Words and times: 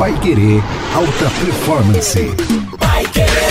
Pai 0.00 0.14
Querer 0.14 0.62
Alta 0.94 1.28
Performance. 1.44 3.49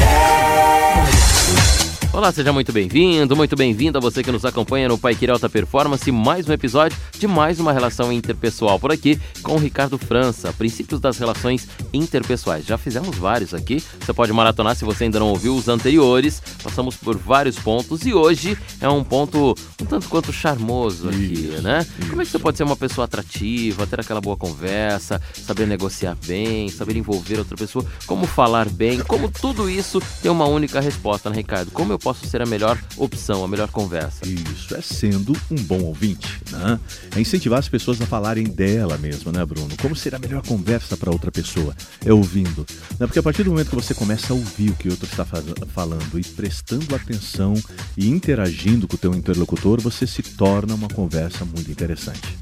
Olá, 2.19 2.33
seja 2.33 2.51
muito 2.51 2.73
bem-vindo, 2.73 3.33
muito 3.33 3.55
bem-vindo 3.55 3.97
a 3.97 4.01
você 4.01 4.21
que 4.21 4.29
nos 4.29 4.43
acompanha 4.43 4.89
no 4.89 4.97
Pai 4.97 5.15
Querer 5.15 5.31
Alta 5.31 5.47
Performance, 5.47 6.11
mais 6.11 6.49
um 6.49 6.51
episódio 6.51 6.97
de 7.17 7.25
mais 7.25 7.61
uma 7.61 7.71
relação 7.71 8.11
interpessoal 8.11 8.77
por 8.77 8.91
aqui 8.91 9.17
com 9.41 9.55
o 9.55 9.57
Ricardo 9.57 9.97
França, 9.97 10.51
princípios 10.51 10.99
das 10.99 11.17
relações 11.17 11.69
interpessoais. 11.93 12.65
Já 12.65 12.77
fizemos 12.77 13.17
vários 13.17 13.53
aqui, 13.53 13.81
você 14.01 14.11
pode 14.11 14.33
maratonar 14.33 14.75
se 14.75 14.83
você 14.83 15.05
ainda 15.05 15.17
não 15.17 15.29
ouviu 15.29 15.55
os 15.55 15.69
anteriores, 15.69 16.43
passamos 16.61 16.97
por 16.97 17.17
vários 17.17 17.57
pontos 17.57 18.05
e 18.05 18.13
hoje 18.13 18.57
é 18.81 18.89
um 18.89 19.01
ponto 19.01 19.55
um 19.81 19.85
tanto 19.85 20.09
quanto 20.09 20.33
charmoso 20.33 21.07
aqui, 21.07 21.51
Isso, 21.53 21.61
né? 21.61 21.87
isso. 21.99 22.09
Como 22.09 22.21
é 22.21 22.25
que 22.25 22.31
você 22.31 22.39
pode 22.39 22.57
ser 22.57 22.65
uma 22.65 22.75
pessoa 22.75 23.05
atrativa, 23.05 23.87
ter 23.87 24.01
aquela 24.01 24.19
boa 24.19 24.35
conversa, 24.35 25.21
saber 25.33 25.65
negociar 25.65 26.17
bem, 26.27 26.67
saber 26.67 26.97
envolver 26.97 27.39
outra 27.39 27.55
pessoa, 27.55 27.85
como 28.05 28.27
falar 28.27 28.67
bem, 28.67 28.99
como 28.99 29.31
tudo 29.31 29.69
isso 29.69 30.01
tem 30.21 30.29
uma 30.29 30.47
única 30.47 30.81
resposta, 30.81 31.29
né, 31.29 31.37
Ricardo? 31.37 31.71
Como 31.71 31.93
eu 31.93 31.97
posso 31.97 32.08
ser 32.13 32.41
a 32.41 32.45
melhor 32.45 32.77
opção, 32.97 33.43
a 33.43 33.47
melhor 33.47 33.69
conversa? 33.69 34.27
Isso, 34.27 34.75
é 34.75 34.81
sendo 34.81 35.35
um 35.51 35.55
bom 35.55 35.81
ouvinte, 35.83 36.41
né? 36.51 36.79
É 37.15 37.19
incentivar 37.19 37.59
as 37.59 37.69
pessoas 37.69 38.01
a 38.01 38.05
falarem 38.05 38.45
dela 38.45 38.97
mesma, 38.97 39.31
né, 39.31 39.45
Bruno? 39.45 39.69
Como 39.81 39.95
ser 39.95 40.15
a 40.15 40.19
melhor 40.19 40.41
conversa 40.45 40.97
para 40.97 41.11
outra 41.11 41.31
pessoa? 41.31 41.75
É 42.05 42.13
ouvindo. 42.13 42.65
Né? 42.99 43.05
Porque 43.07 43.19
a 43.19 43.23
partir 43.23 43.43
do 43.43 43.51
momento 43.51 43.69
que 43.69 43.75
você 43.75 43.93
começa 43.93 44.33
a 44.33 44.35
ouvir 44.35 44.71
o 44.71 44.75
que 44.75 44.87
o 44.87 44.91
outro 44.91 45.07
está 45.07 45.25
falando 45.25 46.19
e 46.19 46.23
prestando 46.23 46.95
atenção 46.95 47.53
e 47.97 48.09
interagindo 48.09 48.87
com 48.87 48.95
o 48.95 48.99
teu 48.99 49.13
interlocutor, 49.13 49.81
você 49.81 50.05
se 50.05 50.21
torna 50.21 50.73
uma 50.73 50.87
conversa 50.87 51.45
muito 51.45 51.69
interessante. 51.69 52.37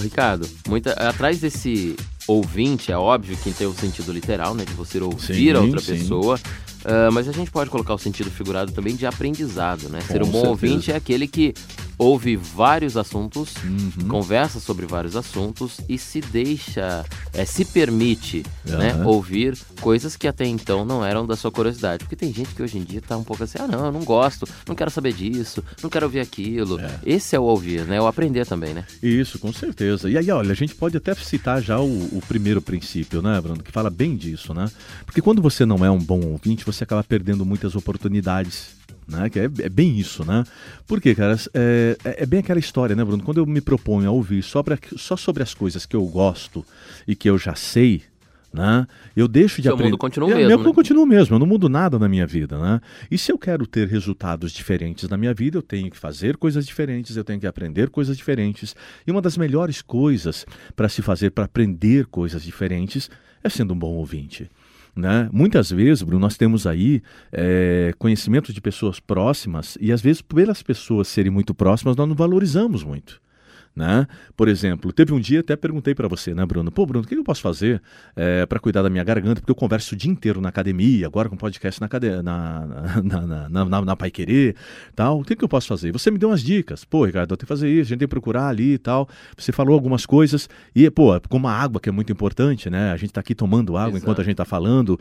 Ricardo, 0.00 0.48
muita, 0.68 0.92
atrás 0.92 1.40
desse 1.40 1.96
ouvinte, 2.26 2.92
é 2.92 2.96
óbvio 2.96 3.36
que 3.36 3.50
tem 3.52 3.66
o 3.66 3.74
sentido 3.74 4.12
literal, 4.12 4.54
né? 4.54 4.64
De 4.64 4.72
você 4.74 5.00
ouvir 5.00 5.34
Sim, 5.34 5.50
a 5.50 5.60
outra 5.60 5.80
sim. 5.80 5.98
pessoa. 5.98 6.38
Ah, 6.84 7.10
mas 7.12 7.28
a 7.28 7.32
gente 7.32 7.50
pode 7.50 7.70
colocar 7.70 7.94
o 7.94 7.98
sentido 7.98 8.30
figurado 8.30 8.72
também 8.72 8.94
de 8.96 9.06
aprendizado, 9.06 9.88
né? 9.88 10.00
Ser 10.00 10.20
Com 10.20 10.26
um 10.26 10.30
bom 10.30 10.32
certeza. 10.32 10.48
ouvinte 10.48 10.92
é 10.92 10.96
aquele 10.96 11.26
que 11.28 11.54
ouve 11.98 12.36
vários 12.36 12.96
assuntos, 12.96 13.54
Uhum. 13.64 14.06
conversa 14.08 14.60
sobre 14.60 14.86
vários 14.86 15.16
assuntos 15.16 15.78
e 15.88 15.98
se 15.98 16.20
deixa, 16.20 17.04
é, 17.34 17.44
se 17.44 17.64
permite, 17.64 18.44
né? 18.64 18.92
Aham. 18.92 19.06
Ouvir 19.06 19.58
coisas 19.80 20.14
que 20.16 20.28
até 20.28 20.46
então 20.46 20.84
não 20.84 21.04
eram 21.04 21.26
da 21.26 21.34
sua 21.34 21.50
curiosidade. 21.50 22.04
Porque 22.04 22.14
tem 22.14 22.32
gente 22.32 22.54
que 22.54 22.62
hoje 22.62 22.78
em 22.78 22.84
dia 22.84 23.00
tá 23.00 23.16
um 23.16 23.24
pouco 23.24 23.42
assim, 23.42 23.58
ah, 23.60 23.66
não, 23.66 23.86
eu 23.86 23.92
não 23.92 24.04
gosto, 24.04 24.46
não 24.66 24.76
quero 24.76 24.90
saber 24.92 25.12
disso, 25.12 25.62
não 25.82 25.90
quero 25.90 26.06
ouvir 26.06 26.20
aquilo. 26.20 26.78
É. 26.78 26.88
Esse 27.04 27.34
é 27.34 27.40
o 27.40 27.42
ouvir, 27.42 27.84
né? 27.84 28.00
O 28.00 28.06
aprender 28.06 28.46
também, 28.46 28.72
né? 28.74 28.84
Isso, 29.02 29.36
com 29.40 29.52
certeza. 29.52 30.08
E 30.08 30.16
aí, 30.16 30.30
olha, 30.30 30.52
a 30.52 30.54
gente 30.56 30.76
pode 30.76 30.96
até 30.96 31.12
citar 31.16 31.60
já 31.60 31.80
o, 31.80 31.86
o 32.16 32.22
primeiro 32.28 32.62
princípio, 32.62 33.20
né, 33.20 33.40
Bruno, 33.40 33.60
que 33.62 33.72
fala 33.72 33.90
bem 33.90 34.14
disso, 34.16 34.54
né? 34.54 34.70
Porque 35.04 35.20
quando 35.20 35.42
você 35.42 35.66
não 35.66 35.84
é 35.84 35.90
um 35.90 35.98
bom 35.98 36.20
ouvinte, 36.20 36.64
você 36.72 36.84
acaba 36.84 37.02
perdendo 37.04 37.44
muitas 37.44 37.74
oportunidades. 37.74 38.76
Né? 39.06 39.30
Que 39.30 39.40
é, 39.40 39.44
é 39.44 39.68
bem 39.70 39.98
isso, 39.98 40.22
né? 40.22 40.44
Porque, 40.86 41.14
cara, 41.14 41.34
é, 41.54 41.96
é- 42.04 42.22
é 42.24 42.26
bem 42.26 42.40
aquela 42.40 42.58
história, 42.60 42.94
né, 42.94 43.02
Bruno? 43.02 43.22
Quando 43.22 43.38
eu 43.38 43.46
me 43.46 43.60
proponho 43.62 44.06
a 44.06 44.12
ouvir 44.12 44.42
só, 44.42 44.62
pra- 44.62 44.78
só 44.96 45.16
sobre 45.16 45.42
as 45.42 45.54
coisas 45.54 45.86
que 45.86 45.96
eu 45.96 46.04
gosto 46.06 46.62
e 47.06 47.16
que 47.16 47.28
eu 47.30 47.38
já 47.38 47.54
sei, 47.54 48.02
né? 48.52 48.86
Eu 49.16 49.26
deixo 49.26 49.62
de 49.62 49.68
aprender. 49.68 49.84
mundo 49.92 49.98
continua 49.98 50.28
o 50.28 50.32
É, 50.32 50.34
mesmo, 50.34 50.48
Meu 50.48 50.58
né? 50.58 50.62
mundo 50.64 50.74
continua 50.74 51.06
mesmo, 51.06 51.34
eu 51.36 51.38
não 51.38 51.46
mudo 51.46 51.70
nada 51.70 51.98
na 51.98 52.06
minha 52.06 52.26
vida, 52.26 52.58
né? 52.58 52.82
E 53.10 53.16
se 53.16 53.32
eu 53.32 53.38
quero 53.38 53.66
ter 53.66 53.88
resultados 53.88 54.52
diferentes 54.52 55.08
na 55.08 55.16
minha 55.16 55.32
vida, 55.32 55.56
eu 55.56 55.62
tenho 55.62 55.90
que 55.90 55.96
fazer 55.96 56.36
coisas 56.36 56.66
diferentes, 56.66 57.16
eu 57.16 57.24
tenho 57.24 57.40
que 57.40 57.46
aprender 57.46 57.88
coisas 57.88 58.14
diferentes. 58.14 58.76
E 59.06 59.10
uma 59.10 59.22
das 59.22 59.38
melhores 59.38 59.80
coisas 59.80 60.44
para 60.76 60.86
se 60.88 61.00
fazer 61.00 61.30
para 61.30 61.44
aprender 61.46 62.04
coisas 62.06 62.42
diferentes 62.42 63.08
é 63.42 63.48
sendo 63.48 63.72
um 63.72 63.78
bom 63.78 63.92
ouvinte. 63.94 64.50
Né? 64.98 65.28
Muitas 65.32 65.70
vezes, 65.70 66.02
Bruno, 66.02 66.20
nós 66.22 66.36
temos 66.36 66.66
aí 66.66 67.00
é, 67.30 67.94
conhecimento 68.00 68.52
de 68.52 68.60
pessoas 68.60 68.98
próximas 68.98 69.78
e 69.80 69.92
às 69.92 70.02
vezes, 70.02 70.20
pelas 70.20 70.60
pessoas 70.60 71.06
serem 71.06 71.30
muito 71.30 71.54
próximas, 71.54 71.94
nós 71.94 72.08
não 72.08 72.16
valorizamos 72.16 72.82
muito. 72.82 73.20
Né? 73.78 74.08
Por 74.36 74.48
exemplo, 74.48 74.92
teve 74.92 75.14
um 75.14 75.20
dia, 75.20 75.38
até 75.38 75.54
perguntei 75.54 75.94
para 75.94 76.08
você, 76.08 76.34
né, 76.34 76.44
Bruno? 76.44 76.68
Pô, 76.72 76.84
Bruno, 76.84 77.04
o 77.04 77.08
que 77.08 77.14
eu 77.14 77.22
posso 77.22 77.40
fazer 77.40 77.80
para 78.48 78.58
cuidar 78.58 78.82
da 78.82 78.90
minha 78.90 79.04
garganta? 79.04 79.40
Porque 79.40 79.52
eu 79.52 79.54
converso 79.54 79.94
o 79.94 79.96
dia 79.96 80.10
inteiro 80.10 80.40
na 80.40 80.48
academia, 80.48 81.06
agora 81.06 81.28
com 81.28 81.36
podcast 81.36 81.80
na, 81.80 81.86
cade... 81.88 82.10
na, 82.22 82.66
na, 82.66 83.02
na, 83.02 83.48
na, 83.48 83.64
na, 83.64 83.80
na 83.82 83.96
Pai 83.96 84.10
Querer, 84.10 84.56
tal. 84.96 85.20
O 85.20 85.24
que, 85.24 85.36
que 85.36 85.44
eu 85.44 85.48
posso 85.48 85.68
fazer? 85.68 85.92
Você 85.92 86.10
me 86.10 86.18
deu 86.18 86.28
umas 86.28 86.42
dicas. 86.42 86.84
Pô, 86.84 87.04
Ricardo, 87.04 87.30
eu 87.30 87.36
tenho 87.36 87.46
que 87.46 87.54
fazer 87.54 87.68
isso, 87.70 87.82
a 87.82 87.88
gente 87.90 88.00
tem 88.00 88.08
que 88.08 88.10
procurar 88.10 88.48
ali 88.48 88.72
e 88.72 88.78
tal. 88.78 89.08
Você 89.36 89.52
falou 89.52 89.74
algumas 89.74 90.04
coisas. 90.04 90.48
E, 90.74 90.90
pô, 90.90 91.12
como 91.28 91.46
a 91.46 91.52
água, 91.52 91.80
que 91.80 91.88
é 91.88 91.92
muito 91.92 92.10
importante, 92.10 92.68
né? 92.68 92.90
A 92.90 92.96
gente 92.96 93.12
tá 93.12 93.20
aqui 93.20 93.32
tomando 93.32 93.76
água 93.76 93.90
Exato. 93.90 93.98
enquanto 93.98 94.20
a 94.20 94.24
gente 94.24 94.36
tá 94.36 94.44
falando. 94.44 94.98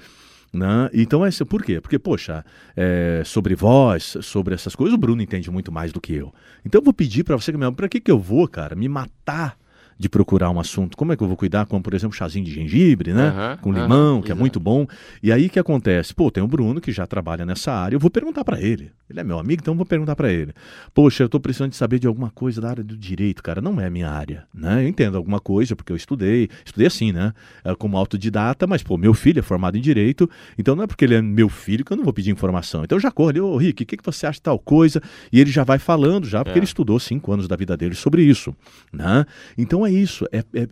Né? 0.54 0.90
Então, 0.94 1.26
é, 1.26 1.30
por 1.48 1.64
quê? 1.64 1.82
Porque, 1.82 2.00
poxa, 2.00 2.44
é, 2.76 3.22
sobre 3.26 3.54
voz, 3.54 4.18
sobre 4.22 4.56
essas 4.56 4.76
coisas, 4.76 4.96
o 4.96 4.98
Bruno 4.98 5.22
entende 5.22 5.52
muito 5.52 5.72
mais 5.72 5.92
do 5.92 6.00
que 6.00 6.14
eu. 6.14 6.34
Então, 6.66 6.80
eu 6.80 6.86
vou 6.86 6.94
pedir 6.94 7.24
para 7.24 7.36
você, 7.36 7.52
para 7.52 7.90
que, 7.90 8.00
que 8.00 8.12
eu 8.12 8.20
vou, 8.20 8.48
cara, 8.48 8.76
me 8.76 8.88
matar 8.88 9.58
de 10.00 10.08
procurar 10.10 10.50
um 10.50 10.60
assunto? 10.60 10.96
Como 10.96 11.12
é 11.12 11.18
que 11.18 11.24
eu 11.24 11.28
vou 11.28 11.36
cuidar? 11.38 11.66
Como, 11.66 11.82
por 11.82 11.94
exemplo, 11.94 12.16
chazinho 12.16 12.46
de 12.46 12.52
gengibre, 12.54 13.14
né? 13.14 13.28
Aham, 13.30 13.58
Com 13.62 13.72
limão, 13.72 14.22
que 14.22 14.28
é 14.28 14.32
exato. 14.32 14.40
muito 14.40 14.60
bom. 14.60 14.86
E 15.24 15.32
aí, 15.32 15.48
o 15.48 15.50
que 15.50 15.60
acontece? 15.60 16.14
Pô, 16.14 16.30
tem 16.30 16.44
o 16.44 16.48
Bruno 16.48 16.80
que 16.80 16.92
já 16.92 17.08
trabalha 17.08 17.46
nessa 17.46 17.72
área, 17.72 17.96
eu 17.96 18.00
vou 18.00 18.10
perguntar 18.12 18.44
para 18.46 18.62
ele. 18.62 18.92
Ele 19.10 19.20
é 19.20 19.24
meu 19.24 19.40
amigo, 19.40 19.62
então 19.62 19.74
eu 19.74 19.78
vou 19.78 19.86
perguntar 19.86 20.16
para 20.16 20.32
ele. 20.32 20.54
Poxa, 20.94 21.24
eu 21.24 21.30
tô 21.30 21.40
precisando 21.40 21.72
de 21.72 21.78
saber 21.78 21.98
de 22.00 22.08
alguma 22.08 22.30
coisa 22.30 22.60
da 22.62 22.70
área 22.70 22.84
do 22.84 22.98
direito, 22.98 23.42
cara. 23.42 23.62
Não 23.62 23.80
é 23.80 23.86
a 23.88 23.90
minha 23.90 24.10
área, 24.10 24.46
né? 24.54 24.84
Eu 24.84 24.88
entendo 24.88 25.16
alguma 25.18 25.40
coisa, 25.40 25.76
porque 25.76 25.92
eu 25.92 25.96
estudei, 25.96 26.50
estudei 26.66 26.88
assim, 26.88 27.12
né? 27.12 27.34
É, 27.64 27.74
Como 27.76 27.98
autodidata, 27.98 28.68
mas, 28.68 28.84
pô, 28.84 28.98
meu 28.98 29.14
filho 29.14 29.40
é 29.40 29.42
formado 29.42 29.78
em 29.78 29.82
direito, 29.82 30.30
então 30.58 30.76
não 30.76 30.84
é 30.84 30.88
porque 30.88 31.06
ele 31.06 31.16
é 31.16 31.22
meu 31.22 31.48
filho 31.50 31.86
que 31.86 31.92
eu 31.94 31.98
não 31.98 32.04
vou 32.04 32.14
pedir 32.14 32.32
informação. 32.32 32.84
Então 32.84 32.98
eu 32.98 33.02
já 33.02 33.10
corro 33.12 33.30
ali, 33.30 33.40
ô 33.42 33.56
Rick, 33.58 33.84
o 33.84 33.86
que, 33.86 33.98
que 33.98 34.04
você 34.06 34.28
acha 34.28 34.38
de 34.38 34.42
tal 34.44 34.60
coisa? 34.60 35.02
E 35.32 35.40
ele 35.40 35.50
já 35.52 35.64
vai 35.64 35.80
falando, 35.80 36.26
já, 36.28 36.44
porque 36.44 36.58
É. 36.58 36.60
ele 36.60 36.66
estudou 36.66 37.00
cinco 37.00 37.32
anos 37.32 37.48
da 37.48 37.56
vida 37.56 37.78
dele 37.78 37.96
sobre 37.96 38.24
isso, 38.24 38.54
né? 38.92 39.26
Então 39.58 39.87
é 39.88 39.92
isso, 39.92 40.26
é, 40.32 40.40
é- 40.54 40.68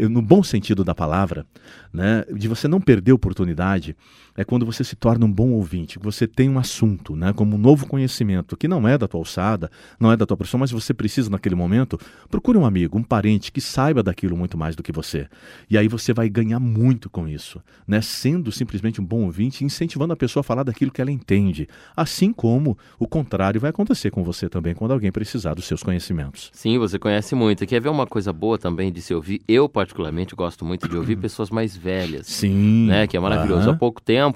é- 0.00 0.08
no 0.08 0.20
bom 0.22 0.42
sentido 0.42 0.82
da 0.84 0.94
palavra, 0.94 1.46
né? 1.92 2.24
De 2.34 2.48
você 2.48 2.66
não 2.66 2.80
perder 2.80 3.12
oportunidade, 3.12 3.96
é 4.38 4.44
quando 4.44 4.64
você 4.64 4.84
se 4.84 4.94
torna 4.94 5.26
um 5.26 5.32
bom 5.32 5.50
ouvinte, 5.50 5.98
você 5.98 6.24
tem 6.24 6.48
um 6.48 6.60
assunto, 6.60 7.16
né, 7.16 7.32
como 7.32 7.56
um 7.56 7.58
novo 7.58 7.88
conhecimento 7.88 8.56
que 8.56 8.68
não 8.68 8.86
é 8.86 8.96
da 8.96 9.08
tua 9.08 9.18
alçada, 9.18 9.68
não 9.98 10.12
é 10.12 10.16
da 10.16 10.24
tua 10.24 10.36
profissão, 10.36 10.60
mas 10.60 10.70
você 10.70 10.94
precisa 10.94 11.28
naquele 11.28 11.56
momento, 11.56 11.98
procure 12.30 12.56
um 12.56 12.64
amigo, 12.64 12.96
um 12.96 13.02
parente 13.02 13.50
que 13.50 13.60
saiba 13.60 14.00
daquilo 14.00 14.36
muito 14.36 14.56
mais 14.56 14.76
do 14.76 14.82
que 14.82 14.92
você. 14.92 15.26
E 15.68 15.76
aí 15.76 15.88
você 15.88 16.12
vai 16.12 16.28
ganhar 16.28 16.60
muito 16.60 17.10
com 17.10 17.26
isso, 17.26 17.60
né, 17.84 18.00
sendo 18.00 18.52
simplesmente 18.52 19.00
um 19.00 19.04
bom 19.04 19.24
ouvinte, 19.24 19.64
e 19.64 19.66
incentivando 19.66 20.12
a 20.12 20.16
pessoa 20.16 20.42
a 20.42 20.44
falar 20.44 20.62
daquilo 20.62 20.92
que 20.92 21.00
ela 21.00 21.10
entende, 21.10 21.68
assim 21.96 22.32
como 22.32 22.78
o 22.96 23.08
contrário 23.08 23.60
vai 23.60 23.70
acontecer 23.70 24.12
com 24.12 24.22
você 24.22 24.48
também 24.48 24.72
quando 24.72 24.92
alguém 24.92 25.10
precisar 25.10 25.54
dos 25.54 25.64
seus 25.64 25.82
conhecimentos. 25.82 26.48
Sim, 26.52 26.78
você 26.78 26.96
conhece 26.96 27.34
muito. 27.34 27.66
Quer 27.66 27.80
ver 27.80 27.88
uma 27.88 28.06
coisa 28.06 28.32
boa 28.32 28.56
também 28.56 28.92
de 28.92 29.02
se 29.02 29.12
ouvir? 29.12 29.42
Eu, 29.48 29.68
particularmente, 29.68 30.36
gosto 30.36 30.64
muito 30.64 30.88
de 30.88 30.96
ouvir 30.96 31.16
pessoas 31.16 31.50
mais 31.50 31.76
velhas. 31.76 32.28
Sim. 32.28 32.86
Né, 32.86 33.08
que 33.08 33.16
é 33.16 33.20
maravilhoso. 33.20 33.62
Aham. 33.62 33.72
Há 33.72 33.76
pouco 33.76 34.00
tempo, 34.00 34.27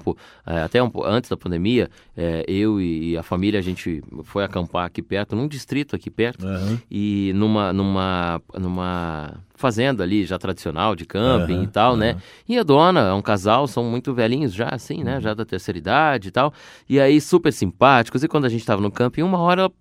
eh, 0.45 0.61
até 0.61 0.81
um 0.83 0.91
antes 1.05 1.29
da 1.29 1.37
pandemia, 1.37 1.89
eh, 2.15 2.43
eu 2.47 2.79
e 2.81 3.17
a 3.17 3.23
família, 3.23 3.59
a 3.59 3.63
gente 3.63 4.03
foi 4.23 4.43
acampar 4.43 4.85
aqui 4.85 5.01
perto, 5.01 5.35
num 5.35 5.47
distrito 5.47 5.95
aqui 5.95 6.09
perto, 6.09 6.45
Aham. 6.45 6.79
e 6.89 7.31
numa, 7.35 7.71
numa, 7.73 8.41
numa 8.59 9.33
fazenda 9.55 10.03
ali 10.03 10.25
já 10.25 10.37
tradicional 10.37 10.93
de 10.95 11.05
camping 11.05 11.53
Aham, 11.55 11.63
e 11.63 11.67
tal, 11.67 11.95
né? 11.95 12.11
aham. 12.11 12.19
E 12.49 12.57
a 12.59 12.63
dona, 12.63 12.99
é 13.01 13.13
um 13.13 13.21
casal, 13.21 13.65
são 13.67 13.83
muito 13.85 14.13
velhinhos 14.13 14.53
já, 14.53 14.67
assim, 14.69 14.97
Uhum. 14.97 15.03
né? 15.05 15.21
Já 15.21 15.33
da 15.33 15.45
terceira 15.45 15.77
idade 15.77 16.27
e 16.27 16.31
tal. 16.31 16.53
E 16.89 16.99
aí, 16.99 17.21
super 17.21 17.53
simpáticos. 17.53 18.23
E 18.23 18.27
quando 18.27 18.45
a 18.45 18.49
gente 18.49 18.65
tava 18.65 18.81
no 18.81 18.91
camping, 18.91 19.21
uma 19.21 19.37
hora, 19.39 19.71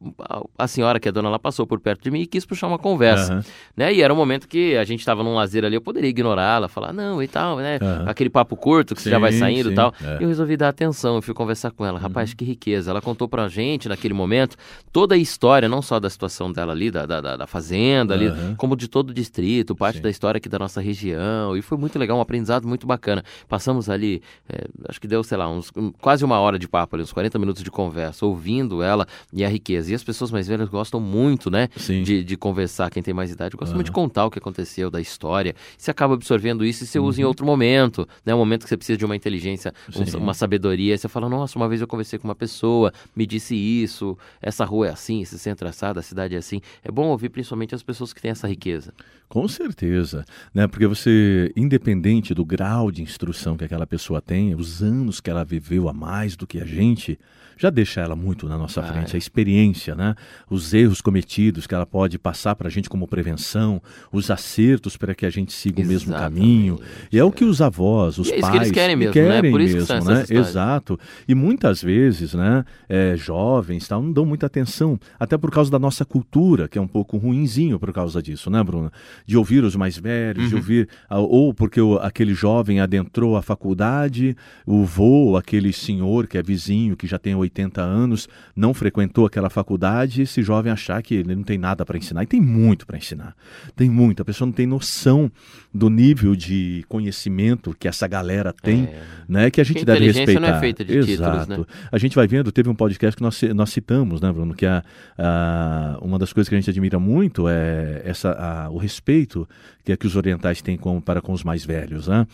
a 0.56 0.68
senhora, 0.68 1.00
que 1.00 1.08
é 1.08 1.10
a 1.10 1.12
dona, 1.12 1.28
ela 1.28 1.38
passou 1.38 1.66
por 1.66 1.80
perto 1.80 2.02
de 2.02 2.10
mim 2.10 2.20
e 2.20 2.26
quis 2.26 2.44
puxar 2.46 2.68
uma 2.68 2.78
conversa. 2.78 3.32
Aham. 3.34 3.44
Né? 3.76 3.94
E 3.94 4.02
era 4.02 4.12
um 4.12 4.16
momento 4.16 4.46
que 4.46 4.76
a 4.76 4.84
gente 4.84 5.04
tava 5.04 5.24
num 5.24 5.34
lazer 5.34 5.64
ali, 5.64 5.74
eu 5.74 5.80
poderia 5.80 6.08
ignorá-la, 6.10 6.68
falar, 6.68 6.92
não, 6.92 7.20
e 7.22 7.26
tal, 7.26 7.56
né? 7.56 7.78
Aquele 8.06 8.30
papo 8.30 8.56
curto 8.56 8.94
que 8.94 9.02
você 9.02 9.10
já 9.10 9.18
vai 9.18 9.32
Sim, 9.32 9.38
saindo 9.40 9.66
sim, 9.68 9.72
e 9.72 9.74
tal. 9.74 9.92
É. 10.04 10.18
Eu 10.22 10.28
resolvi 10.28 10.56
dar 10.56 10.68
atenção, 10.68 11.16
eu 11.16 11.22
fui 11.22 11.34
conversar 11.34 11.70
com 11.70 11.84
ela. 11.84 11.98
Rapaz, 11.98 12.34
que 12.34 12.44
riqueza. 12.44 12.90
Ela 12.90 13.00
contou 13.00 13.28
pra 13.28 13.48
gente, 13.48 13.88
naquele 13.88 14.14
momento, 14.14 14.56
toda 14.92 15.14
a 15.14 15.18
história, 15.18 15.68
não 15.68 15.82
só 15.82 15.98
da 16.00 16.08
situação 16.10 16.52
dela 16.52 16.72
ali, 16.72 16.90
da, 16.90 17.06
da, 17.06 17.20
da- 17.20 17.36
da 17.36 17.46
fazenda 17.46 18.14
ali, 18.14 18.26
Aham. 18.26 18.54
como 18.56 18.76
de 18.76 18.88
todo 18.88 19.10
o 19.10 19.14
distrito, 19.14 19.74
parte 19.74 19.96
Sim. 19.96 20.02
da 20.02 20.10
história 20.10 20.38
aqui 20.38 20.48
da 20.48 20.58
nossa 20.58 20.80
região. 20.80 21.56
E 21.56 21.62
foi 21.62 21.78
muito 21.78 21.98
legal, 21.98 22.18
um 22.18 22.20
aprendizado 22.20 22.66
muito 22.66 22.86
bacana. 22.86 23.22
Passamos 23.48 23.88
ali, 23.88 24.22
é, 24.48 24.66
acho 24.88 25.00
que 25.00 25.06
deu, 25.06 25.22
sei 25.22 25.38
lá, 25.38 25.48
uns, 25.50 25.70
quase 26.00 26.24
uma 26.24 26.38
hora 26.40 26.58
de 26.58 26.68
papo 26.68 26.96
ali, 26.96 27.02
uns 27.02 27.12
40 27.12 27.38
minutos 27.38 27.62
de 27.62 27.70
conversa, 27.70 28.24
ouvindo 28.26 28.82
ela 28.82 29.06
e 29.32 29.44
a 29.44 29.48
riqueza. 29.48 29.92
E 29.92 29.94
as 29.94 30.02
pessoas 30.04 30.30
mais 30.30 30.46
velhas 30.48 30.68
gostam 30.68 31.00
muito, 31.00 31.50
né? 31.50 31.68
De, 32.04 32.24
de 32.24 32.36
conversar, 32.36 32.90
quem 32.90 33.02
tem 33.02 33.14
mais 33.14 33.30
idade 33.30 33.56
gosta 33.56 33.74
muito 33.74 33.86
de 33.86 33.90
Aham. 33.90 33.94
contar 34.08 34.26
o 34.26 34.30
que 34.30 34.38
aconteceu, 34.38 34.90
da 34.90 35.00
história. 35.00 35.54
Você 35.76 35.90
acaba 35.90 36.14
absorvendo 36.14 36.64
isso 36.64 36.84
e 36.84 36.86
você 36.86 36.98
uhum. 36.98 37.06
usa 37.06 37.20
em 37.20 37.24
uhum. 37.24 37.28
outro 37.28 37.46
momento, 37.46 38.06
né? 38.24 38.34
Um 38.34 38.38
momento 38.38 38.62
que 38.64 38.68
você 38.68 38.76
precisa 38.76 38.96
de 38.96 39.04
uma 39.04 39.16
inteligência, 39.16 39.72
um, 39.96 40.18
uma 40.18 40.34
sabedoria. 40.34 40.96
Você 40.96 41.08
fala, 41.08 41.28
nossa, 41.28 41.58
uma 41.58 41.68
vez 41.68 41.80
eu 41.80 41.86
conversei 41.86 42.18
com 42.18 42.26
uma 42.28 42.34
pessoa, 42.34 42.92
me 43.14 43.26
disse 43.26 43.54
isso, 43.54 44.16
essa 44.40 44.64
rua 44.64 44.88
é 44.88 44.90
assim, 44.90 45.22
esse 45.22 45.38
centro 45.38 45.66
é 45.66 45.70
assado, 45.70 45.98
a 45.98 46.02
cidade 46.02 46.34
é 46.34 46.38
assim. 46.38 46.60
É 46.82 46.90
bom 46.90 47.06
ouvir 47.08 47.28
principalmente 47.28 47.74
as 47.74 47.82
pessoas 47.82 48.12
que 48.12 48.20
têm 48.20 48.30
essa 48.30 48.48
riqueza. 48.48 48.92
Com 49.28 49.48
certeza, 49.48 50.24
né? 50.52 50.66
Porque 50.66 50.86
você, 50.86 51.52
independente 51.56 52.34
do 52.34 52.44
grau 52.44 52.90
de 52.90 53.02
instrução 53.02 53.56
que 53.56 53.64
aquela 53.64 53.86
pessoa 53.86 54.20
tem, 54.20 54.54
os 54.54 54.82
anos 54.82 55.20
que 55.20 55.30
ela 55.30 55.44
viveu 55.44 55.88
a 55.88 55.92
mais 55.92 56.36
do 56.36 56.46
que 56.46 56.60
a 56.60 56.64
gente, 56.66 57.18
já 57.56 57.70
deixa 57.70 58.00
ela 58.00 58.16
muito 58.16 58.48
na 58.48 58.58
nossa 58.58 58.80
ah, 58.80 58.84
frente. 58.84 59.12
É. 59.12 59.16
A 59.16 59.18
experiência, 59.18 59.94
né? 59.94 60.14
os 60.48 60.72
erros 60.74 61.00
cometidos 61.00 61.66
que 61.66 61.74
ela 61.74 61.86
pode 61.86 62.18
passar 62.18 62.54
para 62.54 62.68
a 62.68 62.70
gente 62.70 62.88
como 62.88 63.06
prevenção, 63.06 63.80
os 64.12 64.30
acertos 64.30 64.96
para 64.96 65.14
que 65.14 65.26
a 65.26 65.30
gente 65.30 65.52
siga 65.52 65.80
Exatamente. 65.80 65.88
o 65.88 65.92
mesmo 65.92 66.14
caminho. 66.14 66.80
E 67.10 67.18
é 67.18 67.24
o 67.24 67.32
que 67.32 67.44
os 67.44 67.60
avós, 67.60 68.18
os 68.18 68.28
e 68.28 68.34
é 68.34 68.40
pais 68.40 68.52
que 68.52 68.58
eles 68.58 68.70
querem 68.72 68.96
mesmo, 68.96 69.12
querem 69.12 69.42
né? 69.42 69.50
Por 69.50 69.60
isso 69.60 69.92
mesmo, 69.92 70.10
né? 70.10 70.24
Exato. 70.28 70.98
E 71.26 71.34
muitas 71.34 71.82
vezes, 71.82 72.34
né, 72.34 72.64
é, 72.88 73.16
jovens 73.16 73.86
tal, 73.88 74.02
não 74.02 74.12
dão 74.12 74.26
muita 74.26 74.46
atenção, 74.46 74.98
até 75.18 75.36
por 75.36 75.50
causa 75.50 75.70
da 75.70 75.78
nossa 75.78 76.04
cultura, 76.04 76.68
que 76.68 76.78
é 76.78 76.80
um 76.80 76.88
pouco 76.88 77.16
ruinzinho 77.16 77.78
por 77.78 77.92
causa 77.92 78.22
disso, 78.22 78.50
né, 78.50 78.62
Bruna? 78.62 78.92
De 79.26 79.36
ouvir 79.36 79.64
os 79.64 79.76
mais 79.76 79.96
velhos, 79.96 80.44
uhum. 80.44 80.48
de 80.48 80.54
ouvir, 80.54 80.88
ou 81.10 81.54
porque 81.54 81.80
o, 81.80 81.96
aquele 81.98 82.34
jovem 82.34 82.80
adentrou 82.80 83.36
a 83.36 83.42
faculdade, 83.42 84.36
o 84.66 84.84
vô, 84.84 85.36
aquele 85.36 85.72
senhor 85.72 86.26
que 86.26 86.38
é 86.38 86.42
vizinho, 86.42 86.96
que 86.96 87.06
já 87.06 87.18
tem 87.18 87.34
80 87.42 87.80
anos, 87.80 88.28
não 88.54 88.72
frequentou 88.72 89.26
aquela 89.26 89.50
faculdade, 89.50 90.22
esse 90.22 90.42
jovem 90.42 90.72
achar 90.72 91.02
que 91.02 91.14
ele 91.14 91.34
não 91.34 91.42
tem 91.42 91.58
nada 91.58 91.84
para 91.84 91.98
ensinar. 91.98 92.22
E 92.22 92.26
tem 92.26 92.40
muito 92.40 92.86
para 92.86 92.96
ensinar. 92.96 93.34
Tem 93.76 93.90
muito. 93.90 94.22
A 94.22 94.24
pessoa 94.24 94.46
não 94.46 94.52
tem 94.52 94.66
noção 94.66 95.30
do 95.72 95.88
nível 95.88 96.34
de 96.34 96.84
conhecimento 96.88 97.74
que 97.78 97.88
essa 97.88 98.06
galera 98.06 98.52
tem, 98.52 98.84
é. 98.84 99.02
né? 99.28 99.50
Que 99.50 99.60
a 99.60 99.64
gente 99.64 99.84
deve 99.84 100.06
respeitar. 100.06 100.40
não 100.40 100.48
é 100.48 100.60
feita 100.60 100.84
de 100.84 100.96
Exato. 100.96 101.40
títulos, 101.40 101.48
né? 101.48 101.64
A 101.90 101.98
gente 101.98 102.14
vai 102.16 102.26
vendo, 102.26 102.50
teve 102.52 102.68
um 102.68 102.74
podcast 102.74 103.16
que 103.16 103.22
nós, 103.22 103.40
nós 103.54 103.70
citamos, 103.70 104.20
né, 104.20 104.32
Bruno? 104.32 104.54
Que 104.54 104.66
a, 104.66 104.82
a, 105.18 105.98
uma 106.02 106.18
das 106.18 106.32
coisas 106.32 106.48
que 106.48 106.54
a 106.54 106.58
gente 106.58 106.70
admira 106.70 106.98
muito 106.98 107.48
é 107.48 108.02
essa, 108.04 108.32
a, 108.32 108.70
o 108.70 108.76
respeito 108.76 109.48
que, 109.84 109.92
é 109.92 109.96
que 109.96 110.06
os 110.06 110.16
orientais 110.16 110.62
têm 110.62 110.76
com, 110.76 111.00
para 111.00 111.20
com 111.20 111.32
os 111.32 111.42
mais 111.42 111.64
velhos, 111.64 112.08
né? 112.08 112.26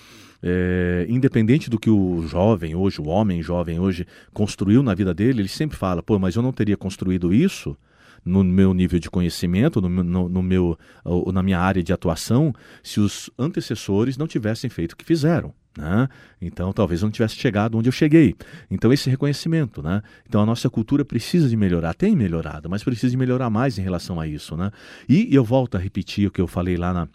É, 0.42 1.04
independente 1.08 1.68
do 1.68 1.78
que 1.78 1.90
o 1.90 2.24
jovem 2.26 2.74
hoje, 2.74 3.00
o 3.00 3.08
homem 3.08 3.42
jovem 3.42 3.80
hoje, 3.80 4.06
construiu 4.32 4.82
na 4.82 4.94
vida 4.94 5.12
dele, 5.12 5.42
ele 5.42 5.48
sempre 5.48 5.76
fala: 5.76 6.02
pô, 6.02 6.18
mas 6.18 6.36
eu 6.36 6.42
não 6.42 6.52
teria 6.52 6.76
construído 6.76 7.32
isso 7.32 7.76
no 8.24 8.44
meu 8.44 8.74
nível 8.74 8.98
de 8.98 9.10
conhecimento, 9.10 9.80
no, 9.80 9.88
no, 9.88 10.28
no 10.28 10.42
meu, 10.42 10.78
na 11.32 11.42
minha 11.42 11.58
área 11.58 11.82
de 11.82 11.92
atuação, 11.92 12.52
se 12.82 13.00
os 13.00 13.30
antecessores 13.38 14.16
não 14.16 14.26
tivessem 14.26 14.68
feito 14.68 14.92
o 14.92 14.96
que 14.96 15.04
fizeram. 15.04 15.54
Né? 15.76 16.08
Então, 16.42 16.72
talvez 16.72 17.00
eu 17.00 17.06
não 17.06 17.12
tivesse 17.12 17.36
chegado 17.36 17.78
onde 17.78 17.88
eu 17.88 17.92
cheguei. 17.92 18.34
Então, 18.70 18.92
esse 18.92 19.08
reconhecimento. 19.08 19.80
Né? 19.80 20.02
Então, 20.28 20.42
a 20.42 20.46
nossa 20.46 20.68
cultura 20.68 21.04
precisa 21.04 21.48
de 21.48 21.56
melhorar. 21.56 21.94
Tem 21.94 22.16
melhorado, 22.16 22.68
mas 22.68 22.82
precisa 22.82 23.10
de 23.10 23.16
melhorar 23.16 23.48
mais 23.48 23.78
em 23.78 23.82
relação 23.82 24.18
a 24.20 24.26
isso. 24.26 24.56
Né? 24.56 24.70
E 25.08 25.32
eu 25.34 25.44
volto 25.44 25.76
a 25.76 25.80
repetir 25.80 26.26
o 26.26 26.30
que 26.30 26.40
eu 26.40 26.48
falei 26.48 26.76
lá 26.76 26.92
na, 26.92 27.08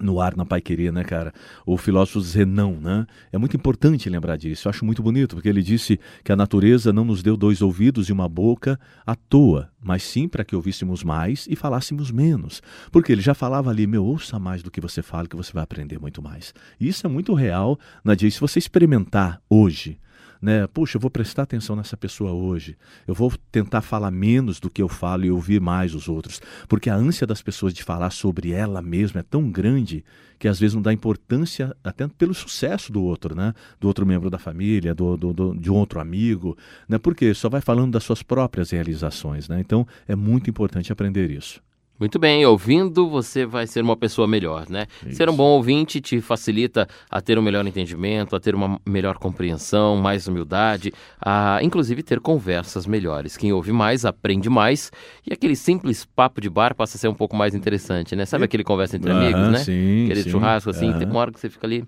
no 0.00 0.20
ar 0.20 0.36
na 0.36 0.44
Pai 0.44 0.60
Querer, 0.60 0.92
né, 0.92 1.02
cara? 1.04 1.32
O 1.64 1.76
filósofo 1.76 2.20
Zenão, 2.20 2.78
né? 2.80 3.06
É 3.32 3.38
muito 3.38 3.56
importante 3.56 4.08
lembrar 4.10 4.36
disso. 4.36 4.68
Eu 4.68 4.70
acho 4.70 4.84
muito 4.84 5.02
bonito, 5.02 5.34
porque 5.34 5.48
ele 5.48 5.62
disse 5.62 5.98
que 6.22 6.32
a 6.32 6.36
natureza 6.36 6.92
não 6.92 7.04
nos 7.04 7.22
deu 7.22 7.36
dois 7.36 7.62
ouvidos 7.62 8.08
e 8.08 8.12
uma 8.12 8.28
boca 8.28 8.78
à 9.06 9.14
toa, 9.14 9.70
mas 9.82 10.02
sim 10.02 10.28
para 10.28 10.44
que 10.44 10.54
ouvíssemos 10.54 11.02
mais 11.02 11.46
e 11.48 11.56
falássemos 11.56 12.10
menos. 12.10 12.62
Porque 12.92 13.12
ele 13.12 13.22
já 13.22 13.34
falava 13.34 13.70
ali, 13.70 13.86
meu, 13.86 14.04
ouça 14.04 14.38
mais 14.38 14.62
do 14.62 14.70
que 14.70 14.80
você 14.80 15.02
fala, 15.02 15.28
que 15.28 15.36
você 15.36 15.52
vai 15.52 15.62
aprender 15.62 15.98
muito 15.98 16.22
mais. 16.22 16.52
E 16.78 16.88
isso 16.88 17.06
é 17.06 17.10
muito 17.10 17.32
real, 17.34 17.78
Nadia. 18.04 18.30
Se 18.30 18.40
você 18.40 18.58
experimentar 18.58 19.40
hoje, 19.48 19.98
né? 20.40 20.66
Puxa, 20.66 20.96
eu 20.96 21.00
vou 21.00 21.10
prestar 21.10 21.42
atenção 21.42 21.76
nessa 21.76 21.96
pessoa 21.96 22.32
hoje. 22.32 22.76
Eu 23.06 23.14
vou 23.14 23.32
tentar 23.50 23.80
falar 23.80 24.10
menos 24.10 24.60
do 24.60 24.70
que 24.70 24.82
eu 24.82 24.88
falo 24.88 25.24
e 25.24 25.30
ouvir 25.30 25.60
mais 25.60 25.94
os 25.94 26.08
outros, 26.08 26.40
porque 26.68 26.90
a 26.90 26.94
ânsia 26.94 27.26
das 27.26 27.42
pessoas 27.42 27.72
de 27.72 27.82
falar 27.82 28.10
sobre 28.10 28.52
ela 28.52 28.82
mesma 28.82 29.20
é 29.20 29.22
tão 29.22 29.50
grande 29.50 30.04
que 30.38 30.48
às 30.48 30.60
vezes 30.60 30.74
não 30.74 30.82
dá 30.82 30.92
importância 30.92 31.74
até 31.82 32.06
pelo 32.06 32.34
sucesso 32.34 32.92
do 32.92 33.02
outro, 33.02 33.34
né? 33.34 33.54
Do 33.80 33.88
outro 33.88 34.04
membro 34.04 34.28
da 34.28 34.38
família, 34.38 34.94
do, 34.94 35.16
do, 35.16 35.32
do 35.32 35.54
de 35.54 35.70
outro 35.70 35.98
amigo, 36.00 36.56
né? 36.88 36.98
Porque 36.98 37.32
só 37.34 37.48
vai 37.48 37.60
falando 37.60 37.92
das 37.92 38.04
suas 38.04 38.22
próprias 38.22 38.70
realizações, 38.70 39.48
né? 39.48 39.60
Então 39.60 39.86
é 40.06 40.14
muito 40.14 40.50
importante 40.50 40.92
aprender 40.92 41.30
isso. 41.30 41.62
Muito 41.98 42.18
bem, 42.18 42.44
ouvindo 42.44 43.08
você 43.08 43.46
vai 43.46 43.66
ser 43.66 43.82
uma 43.82 43.96
pessoa 43.96 44.28
melhor, 44.28 44.68
né? 44.68 44.86
Isso. 45.06 45.16
Ser 45.16 45.30
um 45.30 45.34
bom 45.34 45.44
ouvinte 45.44 45.98
te 45.98 46.20
facilita 46.20 46.86
a 47.10 47.22
ter 47.22 47.38
um 47.38 47.42
melhor 47.42 47.66
entendimento, 47.66 48.36
a 48.36 48.40
ter 48.40 48.54
uma 48.54 48.78
melhor 48.86 49.16
compreensão, 49.16 49.96
mais 49.96 50.28
humildade, 50.28 50.92
a 51.18 51.58
inclusive 51.62 52.02
ter 52.02 52.20
conversas 52.20 52.86
melhores. 52.86 53.36
Quem 53.36 53.50
ouve 53.50 53.72
mais 53.72 54.04
aprende 54.04 54.50
mais 54.50 54.92
e 55.26 55.32
aquele 55.32 55.56
simples 55.56 56.04
papo 56.04 56.40
de 56.40 56.50
bar 56.50 56.74
passa 56.74 56.98
a 56.98 57.00
ser 57.00 57.08
um 57.08 57.14
pouco 57.14 57.34
mais 57.34 57.54
interessante, 57.54 58.14
né? 58.14 58.26
Sabe 58.26 58.44
aquele 58.44 58.62
conversa 58.62 58.96
entre 58.96 59.10
amigos, 59.10 59.48
né? 59.48 59.58
Sim, 59.58 60.04
aquele 60.04 60.22
sim, 60.22 60.30
churrasco 60.30 60.68
assim, 60.68 60.92
tem 60.98 61.08
uma 61.08 61.20
hora 61.20 61.32
que 61.32 61.40
você 61.40 61.48
fica 61.48 61.66
ali 61.66 61.82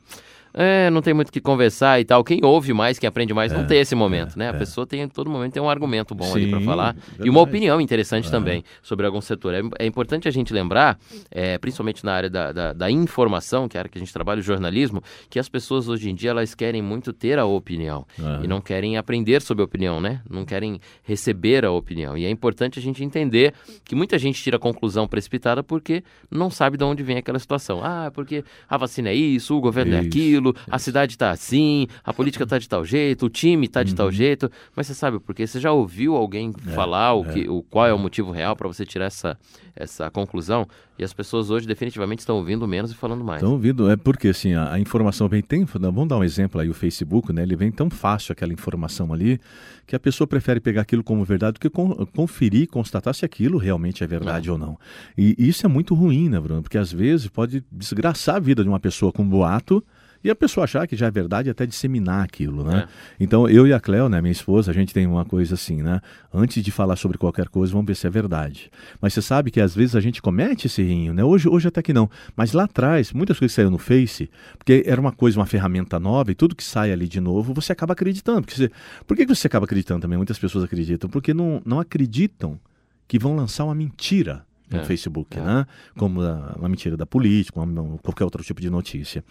é, 0.59 0.91
não 0.91 1.01
tem 1.01 1.15
muito 1.15 1.29
o 1.29 1.33
que 1.33 1.41
conversar 1.41 2.01
e 2.01 2.05
tal. 2.05 2.25
Quem 2.25 2.41
ouve 2.43 2.73
mais, 2.73 2.99
quem 2.99 3.07
aprende 3.07 3.33
mais, 3.33 3.53
é, 3.53 3.57
não 3.57 3.65
tem 3.65 3.79
esse 3.79 3.95
momento, 3.95 4.35
é, 4.35 4.39
né? 4.41 4.51
A 4.51 4.55
é. 4.55 4.59
pessoa 4.59 4.85
tem, 4.85 5.07
todo 5.09 5.31
momento 5.31 5.53
tem 5.53 5.63
um 5.63 5.71
argumento 5.71 6.17
bom 6.17 6.25
Sim, 6.25 6.33
ali 6.33 6.51
para 6.51 6.61
falar 6.61 6.93
verdade. 6.95 7.27
e 7.29 7.31
uma 7.31 7.41
opinião 7.41 7.81
interessante 7.81 8.29
também 8.29 8.65
sobre 8.83 9.07
algum 9.07 9.21
setor. 9.21 9.55
É, 9.55 9.61
é, 9.79 9.87
importante 9.87 10.27
a 10.27 10.33
gente 10.33 10.53
lembrar, 10.53 10.99
é, 11.31 11.57
principalmente 11.59 12.05
na 12.05 12.13
área 12.13 12.29
da, 12.29 12.51
da, 12.51 12.73
da, 12.73 12.91
informação, 12.91 13.69
que 13.69 13.77
é 13.77 13.79
a 13.79 13.83
área 13.83 13.89
que 13.89 13.99
a 13.99 14.01
gente 14.01 14.13
trabalha, 14.13 14.41
o 14.41 14.43
jornalismo, 14.43 15.01
que 15.31 15.39
as 15.39 15.49
pessoas 15.49 15.89
hoje 15.89 16.11
em 16.11 16.15
dia 16.15 16.31
elas 16.31 16.57
querem 16.57 16.83
muito 16.83 17.13
ter 17.13 17.39
a 17.39 17.45
opinião 17.45 18.05
e 18.43 18.49
não 18.49 18.61
querem 18.61 18.97
aprender 18.97 19.41
sobre 19.41 19.63
a 19.63 19.65
opinião, 19.65 20.01
né? 20.01 20.23
Não 20.29 20.45
querem 20.45 20.81
receber 21.05 21.65
a 21.65 21.71
opinião. 21.71 22.19
E 22.19 22.25
é 22.25 22.31
importante 22.31 22.81
a 22.81 22.83
gente 22.83 23.05
entender 23.05 23.55
que 23.85 23.95
muita 23.95 24.19
gente 24.19 24.43
tira 24.43 24.59
conclusão 24.59 25.07
precipitada 25.07 25.63
porque 25.63 26.03
não 26.29 26.51
sabe 26.51 26.77
de 26.77 26.83
onde 26.83 27.05
vem 27.05 27.19
aquela 27.19 27.39
situação. 27.39 27.81
Ah, 27.85 28.11
porque 28.13 28.45
a 28.69 28.77
vacina 28.77 29.11
é 29.11 29.15
isso, 29.15 29.57
o 29.57 29.61
governo 29.61 29.95
é 29.95 29.99
isso. 29.99 30.05
é 30.05 30.09
aquilo 30.09 30.48
aquilo, 30.51 30.55
a 30.71 30.79
cidade 30.79 31.13
está 31.13 31.31
assim, 31.31 31.87
a 32.05 32.13
política 32.13 32.45
está 32.45 32.59
de 32.59 32.69
tal 32.69 32.85
jeito, 32.85 33.27
o 33.27 33.31
time 33.31 33.67
está 33.67 33.83
de 33.83 33.91
uhum. 33.91 33.97
tal 33.97 34.13
jeito. 34.13 34.51
Mas 34.75 34.87
você 34.87 34.95
sabe 34.95 35.19
por 35.19 35.35
quê? 35.35 35.47
Você 35.47 35.61
já 35.61 35.73
ouviu 35.73 36.15
alguém 36.15 36.53
é, 36.67 36.71
falar 36.73 37.15
o, 37.15 37.25
que, 37.25 37.45
é. 37.45 37.51
o 37.51 37.63
qual 37.63 37.87
é 37.87 37.93
o 37.93 37.99
motivo 37.99 38.31
real 38.31 38.57
para 38.57 38.69
você 38.69 38.85
tirar 38.85 39.07
essa, 39.07 39.39
essa 39.75 40.11
conclusão? 40.11 40.67
E 40.99 41.05
as 41.05 41.13
pessoas 41.13 41.49
hoje 41.49 41.65
definitivamente 41.65 42.21
estão 42.21 42.37
ouvindo 42.37 42.67
menos 42.67 42.91
e 42.91 42.95
falando 42.95 43.23
mais. 43.23 43.41
Estão 43.41 43.53
ouvindo, 43.53 43.89
é 43.89 43.97
porque 43.97 44.29
assim, 44.29 44.55
a, 44.55 44.73
a, 44.73 44.81
informação 44.81 45.29
vem 45.29 45.41
tem, 45.41 45.65
vamos 45.65 46.09
dar 46.09 46.17
um 46.17 46.25
exemplo 46.25 46.61
aí, 46.61 46.69
o 46.69 46.75
Facebook, 46.75 47.33
né? 47.33 47.43
Ele 47.43 47.55
vem 47.55 47.71
tão 47.71 47.89
fácil 47.89 48.33
aquela 48.33 48.53
informação 48.53 49.13
ali, 49.13 49.41
que 49.87 49.95
a 49.95 50.01
pessoa 50.01 50.27
prefere 50.27 50.59
pegar 50.59 50.83
aquilo 50.83 51.05
como 51.05 51.25
verdade 51.25 51.55
do 51.55 51.61
que 51.61 51.71
con, 51.71 52.05
conferir, 52.07 52.69
constatar 52.69 53.15
se 53.15 53.25
aquilo 53.25 53.59
realmente 53.59 54.03
é 54.03 54.07
verdade 54.09 54.49
não. 54.49 54.55
ou 54.55 54.59
não. 54.59 54.79
E, 55.17 55.37
e 55.39 55.49
isso 55.49 55.65
é 55.65 55.69
muito 55.69 55.95
ruim, 55.95 56.29
né, 56.29 56.41
Bruno? 56.41 56.63
Porque 56.63 56.79
às 56.79 56.93
vezes 56.93 57.29
pode 57.29 57.65
desgraçar 57.71 58.37
a 58.37 58.41
vida 58.41 58.65
de 58.65 58.69
uma 58.69 58.81
pessoa 58.81 59.13
com 59.13 59.23
um 59.23 59.29
boato 59.29 59.85
e 60.23 60.31
a 60.31 60.35
pessoa 60.35 60.65
achar 60.65 60.87
que 60.87 60.97
já 60.97 61.07
é 61.07 61.11
verdade 61.11 61.49
até 61.49 61.65
disseminar 61.65 62.25
aquilo, 62.25 62.65
né? 62.65 62.87
É. 62.87 62.89
Então, 63.21 63.49
eu 63.49 63.67
e 63.67 63.73
a 63.73 63.81
Cleo, 63.81 64.09
né, 64.09 64.21
minha 64.21 64.33
esposa, 64.33 64.71
a 64.71 64.75
gente 64.75 64.93
tem 64.93 65.07
uma 65.07 65.25
coisa 65.25 65.55
assim, 65.55 65.83
né? 65.83 66.01
Antes 66.33 66.63
de 66.63 66.71
falar 66.71 66.97
sobre 66.97 67.19
qualquer 67.19 67.49
coisa, 67.49 67.73
vamos 67.73 67.87
ver 67.87 67.95
se 67.95 68.07
é 68.07 68.11
verdade. 68.11 68.71
Mas 69.01 69.15
você 69.15 69.23
sabe 69.23 69.51
que 69.51 69.61
às 69.61 69.75
vezes 69.75 69.95
a 69.95 70.01
gente 70.01 70.21
comete 70.21 70.67
esse 70.67 70.83
rinho, 70.83 71.15
né? 71.15 71.23
Hoje, 71.23 71.49
hoje 71.49 71.69
até 71.69 71.83
que 71.83 71.93
não. 71.93 72.11
Mas 72.37 72.53
lá 72.53 72.65
atrás, 72.65 73.13
muitas 73.13 73.39
coisas 73.39 73.55
saíram 73.55 73.71
no 73.71 73.79
Face, 73.79 74.31
porque 74.57 74.83
era 74.87 75.01
uma 75.01 75.13
coisa, 75.13 75.39
uma 75.39 75.47
ferramenta 75.47 76.01
nova, 76.01 76.33
e 76.33 76.35
tudo 76.35 76.57
que 76.57 76.65
sai 76.65 76.93
ali 76.93 77.09
de 77.09 77.21
novo, 77.21 77.55
você 77.55 77.73
acaba 77.73 77.93
acreditando. 77.93 78.43
Porque 78.43 78.57
você... 78.57 78.71
Por 79.07 79.17
que 79.17 79.27
você 79.27 79.47
acaba 79.47 79.65
acreditando 79.65 80.01
também? 80.01 80.17
Muitas 80.17 80.39
pessoas 80.39 80.65
acreditam. 80.65 81.09
Porque 81.09 81.33
não, 81.33 81.63
não 81.65 81.79
acreditam 81.79 82.59
que 83.07 83.19
vão 83.19 83.35
lançar 83.35 83.65
uma 83.65 83.75
mentira 83.75 84.45
no 84.71 84.81
é, 84.81 84.85
Facebook, 84.85 85.39
é. 85.39 85.43
né? 85.43 85.67
Como 85.97 86.21
a, 86.21 86.55
uma 86.59 86.69
mentira 86.69 86.97
da 86.97 87.07
política, 87.07 87.59
como 87.61 87.99
qualquer 87.99 88.25
outro 88.25 88.43
tipo 88.43 88.61
de 88.61 88.71
notícia. 88.71 89.25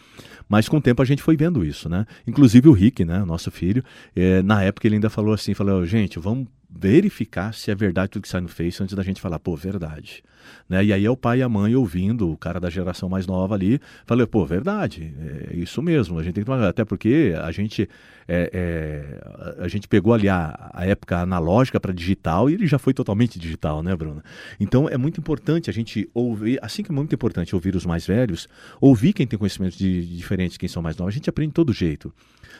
Mas 0.47 0.67
com 0.67 0.77
o 0.77 0.81
tempo 0.81 1.01
a 1.01 1.05
gente 1.05 1.21
foi 1.21 1.37
vendo 1.37 1.63
isso, 1.63 1.87
né? 1.89 2.05
Inclusive 2.25 2.67
o 2.69 2.71
Rick, 2.71 3.05
né, 3.05 3.23
nosso 3.25 3.51
filho, 3.51 3.83
é, 4.15 4.41
na 4.41 4.63
época 4.63 4.87
ele 4.87 4.95
ainda 4.95 5.09
falou 5.09 5.33
assim, 5.33 5.53
falou, 5.53 5.85
gente, 5.85 6.19
vamos 6.19 6.47
verificar 6.69 7.53
se 7.53 7.71
é 7.71 7.75
verdade 7.75 8.11
tudo 8.11 8.23
que 8.23 8.29
sai 8.29 8.41
no 8.41 8.47
Face 8.47 8.81
antes 8.83 8.95
da 8.95 9.03
gente 9.03 9.21
falar, 9.21 9.39
pô, 9.39 9.55
verdade. 9.55 10.23
Né? 10.69 10.85
E 10.85 10.93
aí 10.93 11.05
é 11.05 11.09
o 11.09 11.15
pai 11.15 11.39
e 11.39 11.41
a 11.41 11.49
mãe 11.49 11.75
ouvindo, 11.75 12.29
o 12.29 12.37
cara 12.37 12.59
da 12.59 12.69
geração 12.69 13.07
mais 13.09 13.25
nova 13.25 13.55
ali, 13.55 13.79
falou, 14.05 14.27
pô, 14.27 14.45
verdade, 14.45 15.13
é 15.49 15.55
isso 15.55 15.81
mesmo, 15.81 16.19
a 16.19 16.23
gente 16.23 16.35
tem 16.35 16.43
que 16.43 16.49
tomar, 16.49 16.67
até 16.67 16.83
porque 16.83 17.33
a 17.41 17.51
gente, 17.51 17.89
é, 18.27 18.49
é, 18.53 19.63
a 19.63 19.67
gente 19.67 19.87
pegou 19.87 20.13
ali 20.13 20.27
a, 20.27 20.69
a 20.73 20.85
época 20.85 21.19
analógica 21.19 21.79
para 21.79 21.93
digital 21.93 22.49
e 22.49 22.53
ele 22.53 22.67
já 22.67 22.77
foi 22.77 22.93
totalmente 22.93 23.39
digital, 23.39 23.81
né, 23.81 23.95
Bruno? 23.95 24.21
Então 24.59 24.89
é 24.89 24.97
muito 24.97 25.19
importante 25.19 25.69
a 25.69 25.73
gente 25.73 26.09
ouvir, 26.13 26.59
assim 26.61 26.83
que 26.83 26.91
é 26.91 26.95
muito 26.95 27.13
importante 27.15 27.55
ouvir 27.55 27.75
os 27.75 27.85
mais 27.85 28.05
velhos, 28.05 28.47
ouvir 28.79 29.13
quem 29.13 29.25
tem 29.25 29.39
conhecimentos 29.39 29.77
de, 29.77 30.05
de 30.05 30.17
diferentes, 30.17 30.57
quem 30.57 30.69
são 30.69 30.81
mais 30.81 30.97
novos, 30.97 31.13
a 31.13 31.17
gente 31.17 31.29
aprende 31.29 31.49
de 31.49 31.55
todo 31.55 31.71
jeito. 31.71 32.13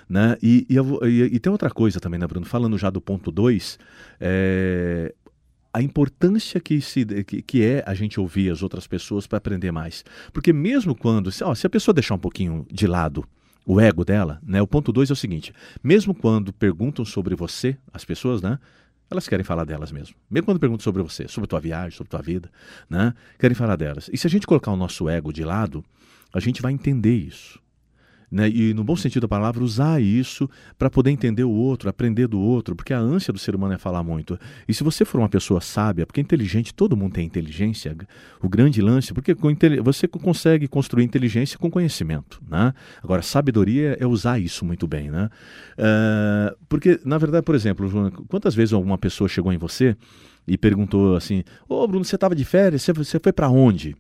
Né? 0.10 0.38
E, 0.42 0.66
e, 0.70 0.78
e, 1.06 1.36
e 1.36 1.40
tem 1.40 1.52
outra 1.52 1.70
coisa 1.70 2.00
também, 2.00 2.20
né, 2.20 2.26
Bruno? 2.26 2.46
Falando 2.46 2.78
já 2.78 2.90
do 2.90 3.02
ponto 3.02 3.30
2, 3.30 3.78
é, 4.20 5.14
a 5.74 5.82
importância 5.82 6.60
que, 6.60 6.82
se, 6.82 7.06
que, 7.24 7.42
que 7.42 7.64
é 7.64 7.84
a 7.86 7.94
gente 7.94 8.20
ouvir 8.20 8.52
as 8.52 8.64
outras 8.64 8.88
pessoas 8.88 9.28
para 9.28 9.38
aprender 9.38 9.72
mais. 9.72 10.04
Porque 10.34 10.52
mesmo 10.52 10.96
quando, 10.96 11.32
se, 11.32 11.44
ó, 11.44 11.54
se 11.54 11.68
a 11.68 11.70
pessoa 11.70 11.94
deixar 11.94 12.16
um 12.16 12.20
pouquinho 12.20 12.66
de 12.72 12.88
lado 12.88 13.24
o 13.66 13.80
ego 13.82 14.06
dela, 14.06 14.40
né? 14.44 14.62
O 14.62 14.68
ponto 14.68 14.92
dois 14.92 15.10
é 15.10 15.14
o 15.14 15.16
seguinte: 15.16 15.54
mesmo 15.84 16.16
quando 16.16 16.54
perguntam 16.54 17.04
sobre 17.04 17.36
você, 17.36 17.78
as 17.94 18.06
pessoas, 18.06 18.42
né? 18.42 18.58
Elas 19.10 19.28
querem 19.28 19.44
falar 19.44 19.66
delas 19.66 19.92
mesmo. 19.92 20.16
Mesmo 20.30 20.46
quando 20.46 20.60
perguntam 20.60 20.84
sobre 20.84 21.02
você, 21.02 21.28
sobre 21.28 21.48
tua 21.48 21.60
viagem, 21.60 21.96
sobre 21.96 22.10
tua 22.10 22.22
vida, 22.22 22.50
né? 22.90 23.14
Querem 23.38 23.56
falar 23.56 23.76
delas. 23.76 24.10
E 24.12 24.18
se 24.18 24.26
a 24.28 24.30
gente 24.30 24.48
colocar 24.48 24.72
o 24.72 24.76
nosso 24.76 25.08
ego 25.08 25.32
de 25.32 25.44
lado, 25.44 25.84
a 26.34 26.40
gente 26.40 26.62
vai 26.62 26.74
entender 26.74 27.16
isso 27.16 27.60
né, 28.30 28.50
e 28.50 28.74
no 28.74 28.84
bom 28.84 28.96
sentido 28.96 29.22
da 29.22 29.28
palavra, 29.28 29.64
usar 29.64 30.02
isso 30.02 30.50
para 30.78 30.90
poder 30.90 31.12
entender 31.12 31.46
o 31.46 31.50
outro, 31.50 31.90
aprender 31.90 32.28
do 32.28 32.40
outro, 32.40 32.76
porque 32.76 32.94
a 32.94 33.00
ânsia 33.00 33.32
do 33.32 33.40
ser 33.40 33.56
humano 33.56 33.74
é 33.74 33.78
falar 33.78 34.04
muito. 34.04 34.38
E 34.68 34.74
se 34.74 34.84
você 34.84 35.06
for 35.06 35.20
uma 35.20 35.30
pessoa 35.30 35.62
sábia, 35.62 36.06
porque 36.06 36.20
inteligente, 36.20 36.74
todo 36.74 36.98
mundo 36.98 37.14
tem 37.14 37.26
inteligência, 37.26 37.96
o 38.42 38.50
grande 38.50 38.82
lance, 38.82 39.14
porque 39.14 39.34
você 39.82 40.08
consegue 40.08 40.68
construir 40.68 41.06
inteligência 41.06 41.58
com 41.58 41.72
conhecimento. 41.72 42.42
Né? 42.50 42.74
Agora, 43.02 43.22
sabedoria 43.22 43.96
é 44.00 44.06
usar 44.06 44.40
isso 44.40 44.66
muito 44.66 44.88
bem. 44.88 45.10
Né? 45.10 45.30
Uh, 45.78 46.58
porque, 46.68 47.00
na 47.06 47.18
verdade, 47.18 47.46
por 47.46 47.56
exemplo, 47.56 48.12
quantas 48.28 48.54
vezes 48.54 48.74
alguma 48.74 48.98
pessoa 48.98 49.30
chegou 49.30 49.54
em 49.54 49.58
você 49.58 49.96
e 50.46 50.58
perguntou 50.58 51.16
assim: 51.16 51.44
Ô 51.68 51.88
Bruno, 51.88 52.04
você 52.04 52.16
estava 52.16 52.36
de 52.36 52.44
férias? 52.44 52.84
Você 52.84 53.20
foi 53.20 53.32
para 53.32 53.50
onde? 53.50 53.96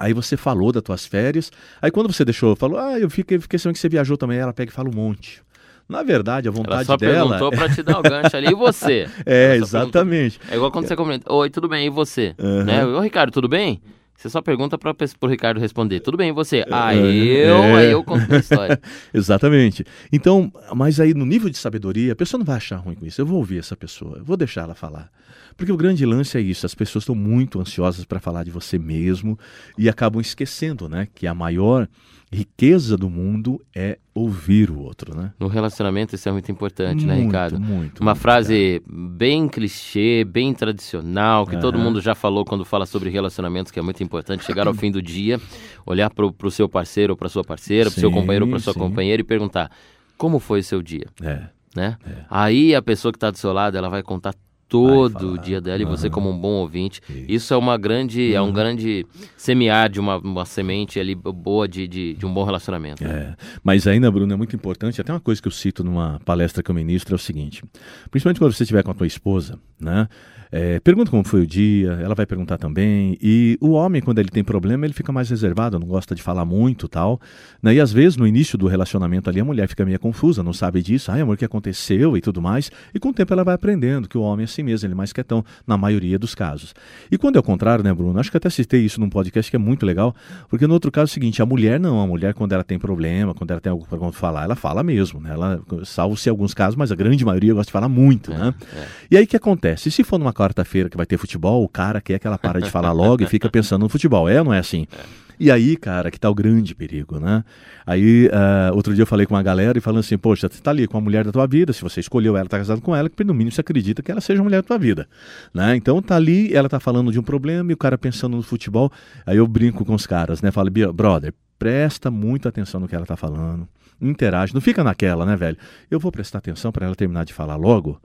Aí 0.00 0.14
você 0.14 0.34
falou 0.34 0.72
das 0.72 0.82
tuas 0.82 1.04
férias. 1.04 1.52
Aí 1.82 1.90
quando 1.90 2.10
você 2.10 2.24
deixou, 2.24 2.56
falou, 2.56 2.78
ah, 2.78 2.98
eu 2.98 3.10
fiquei, 3.10 3.38
fiquei 3.38 3.58
sabendo 3.58 3.74
que 3.74 3.80
você 3.80 3.88
viajou 3.90 4.16
também. 4.16 4.38
Ela 4.38 4.50
pega 4.50 4.70
e 4.70 4.74
fala 4.74 4.88
um 4.88 4.94
monte. 4.94 5.42
Na 5.86 6.02
verdade, 6.02 6.48
a 6.48 6.50
vontade 6.50 6.74
ela 6.74 6.84
só 6.86 6.96
dela. 6.96 7.38
perguntou 7.38 7.50
para 7.50 7.68
te 7.68 7.82
dar 7.82 7.98
o 7.98 8.02
gancho 8.02 8.34
ali. 8.34 8.46
E 8.46 8.54
você? 8.54 9.06
é, 9.26 9.56
exatamente. 9.56 10.38
Perguntou. 10.38 10.54
É 10.54 10.56
igual 10.56 10.72
quando 10.72 10.88
você 10.88 10.96
comenta: 10.96 11.30
Oi, 11.30 11.50
tudo 11.50 11.68
bem? 11.68 11.86
E 11.86 11.90
você? 11.90 12.34
Uhum. 12.38 12.64
Né? 12.64 12.86
Ô, 12.86 13.00
Ricardo, 13.00 13.30
tudo 13.30 13.46
bem? 13.46 13.82
Você 14.20 14.28
só 14.28 14.42
pergunta 14.42 14.76
para 14.76 14.94
o 15.22 15.26
Ricardo 15.26 15.58
responder. 15.58 16.00
Tudo 16.00 16.18
bem, 16.18 16.30
você? 16.30 16.62
Ah, 16.70 16.94
eu, 16.94 17.56
é. 17.56 17.74
aí 17.76 17.90
eu 17.90 18.04
conto 18.04 18.30
a 18.34 18.36
história. 18.36 18.78
Exatamente. 19.14 19.82
Então, 20.12 20.52
mas 20.76 21.00
aí 21.00 21.14
no 21.14 21.24
nível 21.24 21.48
de 21.48 21.56
sabedoria, 21.56 22.12
a 22.12 22.16
pessoa 22.16 22.38
não 22.38 22.44
vai 22.44 22.58
achar 22.58 22.76
ruim 22.76 22.94
com 22.94 23.06
isso. 23.06 23.18
Eu 23.18 23.24
vou 23.24 23.38
ouvir 23.38 23.60
essa 23.60 23.74
pessoa, 23.74 24.18
eu 24.18 24.24
vou 24.24 24.36
deixar 24.36 24.64
ela 24.64 24.74
falar. 24.74 25.10
Porque 25.56 25.72
o 25.72 25.76
grande 25.76 26.04
lance 26.04 26.36
é 26.36 26.40
isso, 26.42 26.66
as 26.66 26.74
pessoas 26.74 27.04
estão 27.04 27.14
muito 27.14 27.58
ansiosas 27.58 28.04
para 28.04 28.20
falar 28.20 28.44
de 28.44 28.50
você 28.50 28.78
mesmo 28.78 29.38
e 29.78 29.88
acabam 29.88 30.20
esquecendo, 30.20 30.86
né, 30.86 31.08
que 31.14 31.26
a 31.26 31.32
maior 31.32 31.88
riqueza 32.32 32.96
do 32.96 33.10
mundo 33.10 33.60
é 33.74 33.98
ouvir 34.14 34.70
o 34.70 34.78
outro, 34.78 35.16
né? 35.16 35.32
No 35.38 35.48
relacionamento 35.48 36.14
isso 36.14 36.28
é 36.28 36.32
muito 36.32 36.50
importante, 36.50 37.04
né, 37.04 37.14
muito, 37.14 37.32
né, 37.32 37.38
Ricardo? 37.38 37.60
Muito. 37.60 38.00
Uma 38.00 38.12
muito, 38.12 38.22
frase 38.22 38.80
bem 38.88 39.48
clichê, 39.48 40.24
bem 40.24 40.54
tradicional, 40.54 41.44
que 41.44 41.56
uhum. 41.56 41.60
todo 41.60 41.78
mundo 41.78 42.00
já 42.00 42.14
falou 42.14 42.44
quando 42.44 42.64
fala 42.64 42.86
sobre 42.86 43.10
relacionamentos, 43.10 43.72
que 43.72 43.80
é 43.80 43.82
muito 43.82 44.02
importante. 44.02 44.44
Chegar 44.44 44.68
ao 44.68 44.74
fim 44.74 44.92
do 44.92 45.02
dia, 45.02 45.40
olhar 45.84 46.08
para 46.10 46.24
o 46.24 46.50
seu 46.50 46.68
parceiro 46.68 47.14
ou 47.14 47.16
para 47.16 47.28
sua 47.28 47.42
parceira, 47.42 47.90
para 47.90 47.98
o 47.98 48.00
seu 48.00 48.12
companheiro 48.12 48.44
ou 48.44 48.50
para 48.50 48.60
sua 48.60 48.74
sim. 48.74 48.78
companheira 48.78 49.20
e 49.20 49.24
perguntar 49.24 49.70
como 50.16 50.38
foi 50.38 50.60
o 50.60 50.64
seu 50.64 50.80
dia, 50.82 51.06
é. 51.22 51.44
né? 51.74 51.96
É. 52.06 52.24
Aí 52.30 52.74
a 52.74 52.82
pessoa 52.82 53.10
que 53.10 53.16
está 53.16 53.30
do 53.30 53.38
seu 53.38 53.52
lado, 53.52 53.76
ela 53.76 53.88
vai 53.88 54.02
contar 54.02 54.34
todo 54.70 55.32
o 55.32 55.38
dia 55.38 55.60
dela 55.60 55.82
e 55.82 55.84
você 55.84 56.08
como 56.08 56.30
um 56.30 56.38
bom 56.38 56.52
ouvinte. 56.52 57.02
Isso, 57.10 57.24
Isso 57.28 57.54
é 57.54 57.56
uma 57.56 57.76
grande, 57.76 58.30
uhum. 58.30 58.36
é 58.36 58.40
um 58.40 58.52
grande 58.52 59.04
semear 59.36 59.90
de 59.90 59.98
uma, 59.98 60.18
uma 60.18 60.44
semente 60.46 61.00
ali 61.00 61.14
boa 61.14 61.66
de, 61.66 61.88
de, 61.88 62.14
de 62.14 62.24
um 62.24 62.32
bom 62.32 62.44
relacionamento. 62.44 63.04
É. 63.04 63.34
Mas 63.64 63.88
ainda, 63.88 64.08
Bruno, 64.10 64.32
é 64.32 64.36
muito 64.36 64.54
importante, 64.54 65.00
até 65.00 65.12
uma 65.12 65.20
coisa 65.20 65.42
que 65.42 65.48
eu 65.48 65.52
cito 65.52 65.82
numa 65.82 66.20
palestra 66.24 66.62
que 66.62 66.70
eu 66.70 66.74
ministro 66.74 67.14
é 67.14 67.16
o 67.16 67.18
seguinte, 67.18 67.64
principalmente 68.10 68.38
quando 68.38 68.52
você 68.52 68.62
estiver 68.62 68.84
com 68.84 68.92
a 68.92 68.94
tua 68.94 69.08
esposa, 69.08 69.58
né? 69.78 70.08
É, 70.52 70.80
pergunta 70.80 71.10
como 71.10 71.22
foi 71.22 71.42
o 71.42 71.46
dia, 71.46 71.92
ela 72.02 72.14
vai 72.14 72.26
perguntar 72.26 72.58
também. 72.58 73.16
E 73.22 73.56
o 73.60 73.70
homem, 73.70 74.02
quando 74.02 74.18
ele 74.18 74.28
tem 74.28 74.42
problema, 74.42 74.84
ele 74.84 74.92
fica 74.92 75.12
mais 75.12 75.30
reservado, 75.30 75.78
não 75.78 75.86
gosta 75.86 76.14
de 76.14 76.22
falar 76.22 76.44
muito 76.44 76.88
tal. 76.88 77.20
Né? 77.62 77.74
E 77.74 77.80
às 77.80 77.92
vezes, 77.92 78.16
no 78.16 78.26
início 78.26 78.58
do 78.58 78.66
relacionamento 78.66 79.30
ali, 79.30 79.40
a 79.40 79.44
mulher 79.44 79.68
fica 79.68 79.84
meio 79.84 79.98
confusa, 80.00 80.42
não 80.42 80.52
sabe 80.52 80.82
disso. 80.82 81.12
Ai, 81.12 81.20
amor, 81.20 81.34
o 81.34 81.38
que 81.38 81.44
aconteceu 81.44 82.16
e 82.16 82.20
tudo 82.20 82.42
mais. 82.42 82.70
E 82.92 82.98
com 82.98 83.10
o 83.10 83.12
tempo 83.12 83.32
ela 83.32 83.44
vai 83.44 83.54
aprendendo 83.54 84.08
que 84.08 84.18
o 84.18 84.22
homem 84.22 84.42
é 84.42 84.44
assim 84.44 84.59
mesmo, 84.62 84.86
ele 84.86 84.94
é 84.94 84.96
mais 84.96 85.12
quietão, 85.12 85.44
na 85.66 85.76
maioria 85.76 86.18
dos 86.18 86.34
casos. 86.34 86.74
E 87.10 87.18
quando 87.18 87.36
é 87.36 87.40
o 87.40 87.42
contrário, 87.42 87.82
né, 87.84 87.92
Bruno? 87.92 88.18
Acho 88.18 88.30
que 88.30 88.36
até 88.36 88.50
citei 88.50 88.80
isso 88.84 89.00
num 89.00 89.08
podcast 89.08 89.50
que 89.50 89.56
é 89.56 89.58
muito 89.58 89.84
legal, 89.84 90.14
porque 90.48 90.66
no 90.66 90.74
outro 90.74 90.90
caso 90.90 91.10
é 91.10 91.10
o 91.10 91.14
seguinte: 91.14 91.42
a 91.42 91.46
mulher 91.46 91.78
não, 91.78 92.00
a 92.00 92.06
mulher, 92.06 92.34
quando 92.34 92.52
ela 92.52 92.64
tem 92.64 92.78
problema, 92.78 93.34
quando 93.34 93.50
ela 93.50 93.60
tem 93.60 93.70
algo 93.70 93.86
para 93.86 94.12
falar, 94.12 94.44
ela 94.44 94.56
fala 94.56 94.82
mesmo, 94.82 95.20
né? 95.20 95.30
Ela, 95.32 95.60
salvo-se 95.84 96.28
alguns 96.28 96.54
casos, 96.54 96.76
mas 96.76 96.92
a 96.92 96.94
grande 96.94 97.24
maioria 97.24 97.54
gosta 97.54 97.68
de 97.68 97.72
falar 97.72 97.88
muito, 97.88 98.32
é, 98.32 98.38
né? 98.38 98.54
É. 98.76 98.86
E 99.12 99.16
aí 99.16 99.24
o 99.24 99.26
que 99.26 99.36
acontece? 99.36 99.90
Se 99.90 100.04
for 100.04 100.18
numa 100.18 100.32
quarta-feira 100.32 100.88
que 100.88 100.96
vai 100.96 101.06
ter 101.06 101.16
futebol, 101.16 101.64
o 101.64 101.68
cara 101.68 102.00
quer 102.00 102.18
que 102.18 102.26
ela 102.26 102.38
para 102.38 102.60
de 102.60 102.70
falar 102.70 102.92
logo 102.92 103.22
e 103.22 103.26
fica 103.26 103.48
pensando 103.48 103.82
no 103.82 103.88
futebol. 103.88 104.28
É 104.28 104.38
ou 104.38 104.44
não 104.44 104.54
é 104.54 104.58
assim? 104.58 104.86
É. 104.92 105.29
E 105.40 105.50
aí, 105.50 105.74
cara, 105.74 106.10
que 106.10 106.20
tá 106.20 106.28
o 106.28 106.34
grande 106.34 106.74
perigo, 106.74 107.18
né? 107.18 107.42
Aí, 107.86 108.26
uh, 108.26 108.76
outro 108.76 108.94
dia 108.94 109.04
eu 109.04 109.06
falei 109.06 109.24
com 109.24 109.32
uma 109.32 109.42
galera 109.42 109.78
e 109.78 109.80
falando 109.80 110.00
assim, 110.00 110.18
poxa, 110.18 110.50
você 110.50 110.60
tá 110.60 110.70
ali 110.70 110.86
com 110.86 110.98
a 110.98 111.00
mulher 111.00 111.24
da 111.24 111.32
tua 111.32 111.46
vida, 111.46 111.72
se 111.72 111.80
você 111.80 111.98
escolheu 111.98 112.36
ela, 112.36 112.46
tá 112.46 112.58
casado 112.58 112.82
com 112.82 112.94
ela, 112.94 113.08
que 113.08 113.24
no 113.24 113.32
mínimo 113.32 113.50
você 113.50 113.62
acredita 113.62 114.02
que 114.02 114.12
ela 114.12 114.20
seja 114.20 114.42
a 114.42 114.44
mulher 114.44 114.58
da 114.58 114.68
tua 114.68 114.76
vida, 114.76 115.08
né? 115.54 115.74
Então 115.74 116.02
tá 116.02 116.14
ali, 116.14 116.54
ela 116.54 116.68
tá 116.68 116.78
falando 116.78 117.10
de 117.10 117.18
um 117.18 117.22
problema 117.22 117.70
e 117.70 117.74
o 117.74 117.76
cara 117.78 117.96
pensando 117.96 118.36
no 118.36 118.42
futebol, 118.42 118.92
aí 119.24 119.38
eu 119.38 119.46
brinco 119.46 119.82
com 119.82 119.94
os 119.94 120.06
caras, 120.06 120.42
né? 120.42 120.50
Falo, 120.50 120.70
brother, 120.92 121.32
presta 121.58 122.10
muita 122.10 122.50
atenção 122.50 122.78
no 122.78 122.86
que 122.86 122.94
ela 122.94 123.06
tá 123.06 123.16
falando, 123.16 123.66
interage, 123.98 124.52
não 124.52 124.60
fica 124.60 124.84
naquela, 124.84 125.24
né, 125.24 125.36
velho? 125.36 125.56
Eu 125.90 125.98
vou 125.98 126.12
prestar 126.12 126.36
atenção 126.36 126.70
para 126.70 126.84
ela 126.84 126.94
terminar 126.94 127.24
de 127.24 127.32
falar 127.32 127.56
logo, 127.56 127.98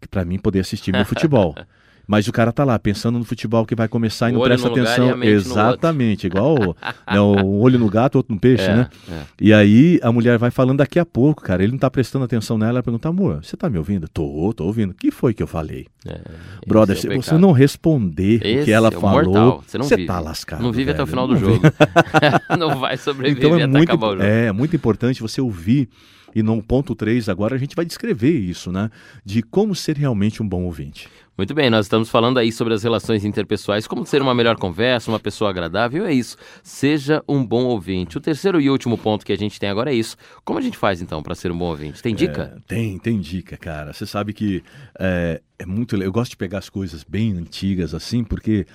que 0.00 0.06
para 0.06 0.24
mim 0.24 0.38
poder 0.38 0.60
assistir 0.60 0.92
meu 0.92 1.04
futebol. 1.04 1.52
Mas 2.06 2.28
o 2.28 2.32
cara 2.32 2.52
tá 2.52 2.64
lá 2.64 2.78
pensando 2.78 3.18
no 3.18 3.24
futebol 3.24 3.66
que 3.66 3.74
vai 3.74 3.88
começar 3.88 4.30
e 4.30 4.32
não 4.32 4.40
presta 4.40 4.68
atenção. 4.68 5.22
Exatamente, 5.22 6.26
igual 6.26 6.56
né, 7.10 7.20
o 7.20 7.58
olho 7.58 7.78
no 7.78 7.90
gato, 7.90 8.16
outro 8.16 8.32
no 8.32 8.40
peixe, 8.40 8.64
é, 8.64 8.76
né? 8.76 8.88
É. 9.10 9.22
E 9.40 9.52
aí 9.52 9.98
a 10.02 10.12
mulher 10.12 10.38
vai 10.38 10.50
falando 10.50 10.78
daqui 10.78 10.98
a 10.98 11.04
pouco, 11.04 11.42
cara. 11.42 11.62
Ele 11.62 11.72
não 11.72 11.78
tá 11.78 11.90
prestando 11.90 12.24
atenção 12.24 12.56
nela, 12.56 12.76
ela 12.76 12.82
pergunta, 12.82 13.08
amor, 13.08 13.44
você 13.44 13.56
tá 13.56 13.68
me 13.68 13.76
ouvindo? 13.76 14.08
Tô, 14.08 14.52
tô 14.54 14.64
ouvindo. 14.64 14.90
O 14.90 14.94
que 14.94 15.10
foi 15.10 15.34
que 15.34 15.42
eu 15.42 15.46
falei? 15.46 15.86
É, 16.06 16.20
Brother, 16.66 16.96
é 16.96 17.00
se 17.00 17.08
você 17.08 17.36
não 17.36 17.50
responder 17.50 18.40
esse 18.44 18.62
o 18.62 18.64
que 18.64 18.72
ela 18.72 18.88
é 18.88 18.92
falou, 18.92 19.62
você, 19.66 19.78
você 19.78 20.04
tá 20.04 20.20
lascado. 20.20 20.62
Não 20.62 20.70
vive 20.70 20.84
velho. 20.84 20.94
até 20.94 21.02
o 21.02 21.06
final 21.06 21.26
do 21.26 21.36
jogo. 21.36 21.60
não 22.56 22.78
vai 22.78 22.96
sobreviver 22.96 23.44
então 23.44 23.58
é 23.58 23.64
até 23.64 23.66
muito, 23.66 23.90
acabar 23.90 24.06
o 24.08 24.12
jogo. 24.12 24.22
É, 24.22 24.52
muito 24.52 24.76
importante 24.76 25.20
você 25.20 25.40
ouvir 25.40 25.88
e 26.36 26.42
no 26.42 26.62
ponto 26.62 26.94
3 26.94 27.30
agora 27.30 27.54
a 27.54 27.58
gente 27.58 27.74
vai 27.74 27.86
descrever 27.86 28.38
isso, 28.38 28.70
né? 28.70 28.90
De 29.24 29.42
como 29.42 29.74
ser 29.74 29.96
realmente 29.96 30.42
um 30.42 30.46
bom 30.46 30.64
ouvinte. 30.64 31.08
Muito 31.36 31.54
bem, 31.54 31.70
nós 31.70 31.86
estamos 31.86 32.10
falando 32.10 32.36
aí 32.38 32.52
sobre 32.52 32.74
as 32.74 32.82
relações 32.82 33.24
interpessoais, 33.24 33.86
como 33.86 34.04
ser 34.04 34.20
uma 34.20 34.34
melhor 34.34 34.56
conversa, 34.56 35.10
uma 35.10 35.18
pessoa 35.18 35.48
agradável, 35.48 36.04
é 36.04 36.12
isso. 36.12 36.36
Seja 36.62 37.24
um 37.26 37.44
bom 37.44 37.64
ouvinte. 37.64 38.18
O 38.18 38.20
terceiro 38.20 38.60
e 38.60 38.68
último 38.68 38.98
ponto 38.98 39.24
que 39.24 39.32
a 39.32 39.36
gente 39.36 39.58
tem 39.58 39.70
agora 39.70 39.90
é 39.90 39.94
isso. 39.94 40.14
Como 40.44 40.58
a 40.58 40.62
gente 40.62 40.76
faz 40.76 41.00
então 41.00 41.22
para 41.22 41.34
ser 41.34 41.50
um 41.50 41.56
bom 41.56 41.70
ouvinte? 41.70 42.02
Tem 42.02 42.14
dica? 42.14 42.54
É, 42.54 42.60
tem, 42.68 42.98
tem 42.98 43.18
dica, 43.18 43.56
cara. 43.56 43.94
Você 43.94 44.04
sabe 44.04 44.34
que 44.34 44.62
é, 44.98 45.40
é 45.58 45.64
muito. 45.64 45.96
Eu 45.96 46.12
gosto 46.12 46.32
de 46.32 46.36
pegar 46.36 46.58
as 46.58 46.68
coisas 46.68 47.02
bem 47.02 47.32
antigas 47.32 47.94
assim, 47.94 48.22
porque 48.22 48.66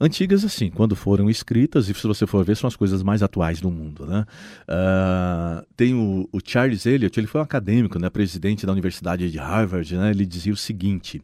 antigas 0.00 0.44
assim, 0.44 0.70
quando 0.70 0.96
foram 0.96 1.28
escritas, 1.28 1.88
e 1.88 1.94
se 1.94 2.06
você 2.06 2.26
for 2.26 2.44
ver, 2.44 2.56
são 2.56 2.66
as 2.66 2.76
coisas 2.76 3.02
mais 3.02 3.22
atuais 3.22 3.60
do 3.60 3.70
mundo. 3.70 4.06
Né? 4.06 4.24
Uh, 4.62 5.66
tem 5.76 5.94
o, 5.94 6.28
o, 6.32 6.38
Charles 6.42 6.86
Eliot, 6.86 7.20
ele 7.20 7.26
foi 7.26 7.40
um 7.40 7.44
acadêmico, 7.44 7.98
né, 7.98 8.08
presidente 8.08 8.64
da 8.64 8.72
Universidade 8.72 9.30
de 9.30 9.38
Harvard, 9.38 9.96
né, 9.96 10.10
ele 10.10 10.24
dizia 10.24 10.52
o 10.52 10.56
seguinte: 10.56 11.22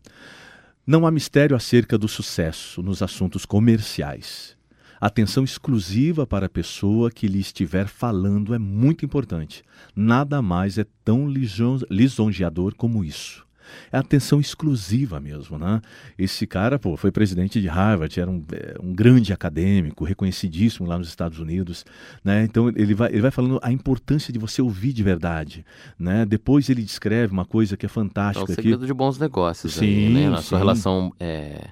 não 0.87 1.07
há 1.07 1.11
mistério 1.11 1.57
acerca 1.57 1.97
do 1.97 2.07
sucesso 2.07 2.83
nos 2.83 3.03
assuntos 3.03 3.47
comerciais. 3.47 4.55
Atenção 5.01 5.45
exclusiva 5.45 6.27
para 6.27 6.47
a 6.47 6.49
pessoa 6.49 7.11
que 7.11 7.29
lhe 7.29 7.39
estiver 7.39 7.87
falando 7.87 8.55
é 8.55 8.59
muito 8.59 9.05
importante. 9.05 9.63
Nada 9.95 10.41
mais 10.41 10.79
é 10.79 10.87
tão 11.05 11.29
lisonjeador 11.29 12.75
como 12.75 13.05
isso. 13.05 13.46
É 13.91 13.99
atenção 13.99 14.41
exclusiva 14.41 15.21
mesmo, 15.21 15.59
né? 15.59 15.81
Esse 16.19 16.47
cara, 16.47 16.79
pô, 16.79 16.97
foi 16.97 17.11
presidente 17.11 17.61
de 17.61 17.69
Harvard, 17.69 18.19
era 18.19 18.31
um, 18.31 18.45
é, 18.53 18.77
um 18.83 18.95
grande 18.95 19.33
acadêmico, 19.33 20.05
reconhecidíssimo 20.05 20.87
lá 20.87 20.99
nos 20.99 21.09
Estados 21.09 21.39
Unidos, 21.39 21.85
né? 22.25 22.45
Então 22.45 22.69
ele 22.69 22.95
vai, 22.95 23.11
ele 23.11 23.23
vai 23.23 23.31
falando 23.31 23.59
a 23.63 23.73
importância 23.73 24.33
de 24.33 24.39
você 24.39 24.61
ouvir 24.61 24.93
de 24.93 25.03
verdade, 25.03 25.65
né? 25.99 26.25
Depois 26.25 26.69
ele 26.69 26.83
descreve 26.83 27.33
uma 27.33 27.45
coisa 27.45 27.77
que 27.77 27.87
é 27.87 27.89
fantástica. 27.89 28.51
É 28.51 28.53
o 28.53 28.55
segredo 28.55 28.81
que... 28.81 28.87
de 28.87 28.95
bons 28.95 29.19
negócios, 29.19 29.75
sim, 29.75 29.85
aí, 29.87 30.15
né? 30.15 30.31
Na 30.31 30.39
sim. 30.39 30.49
sua 30.49 30.59
relação 30.59 31.13
é 31.19 31.69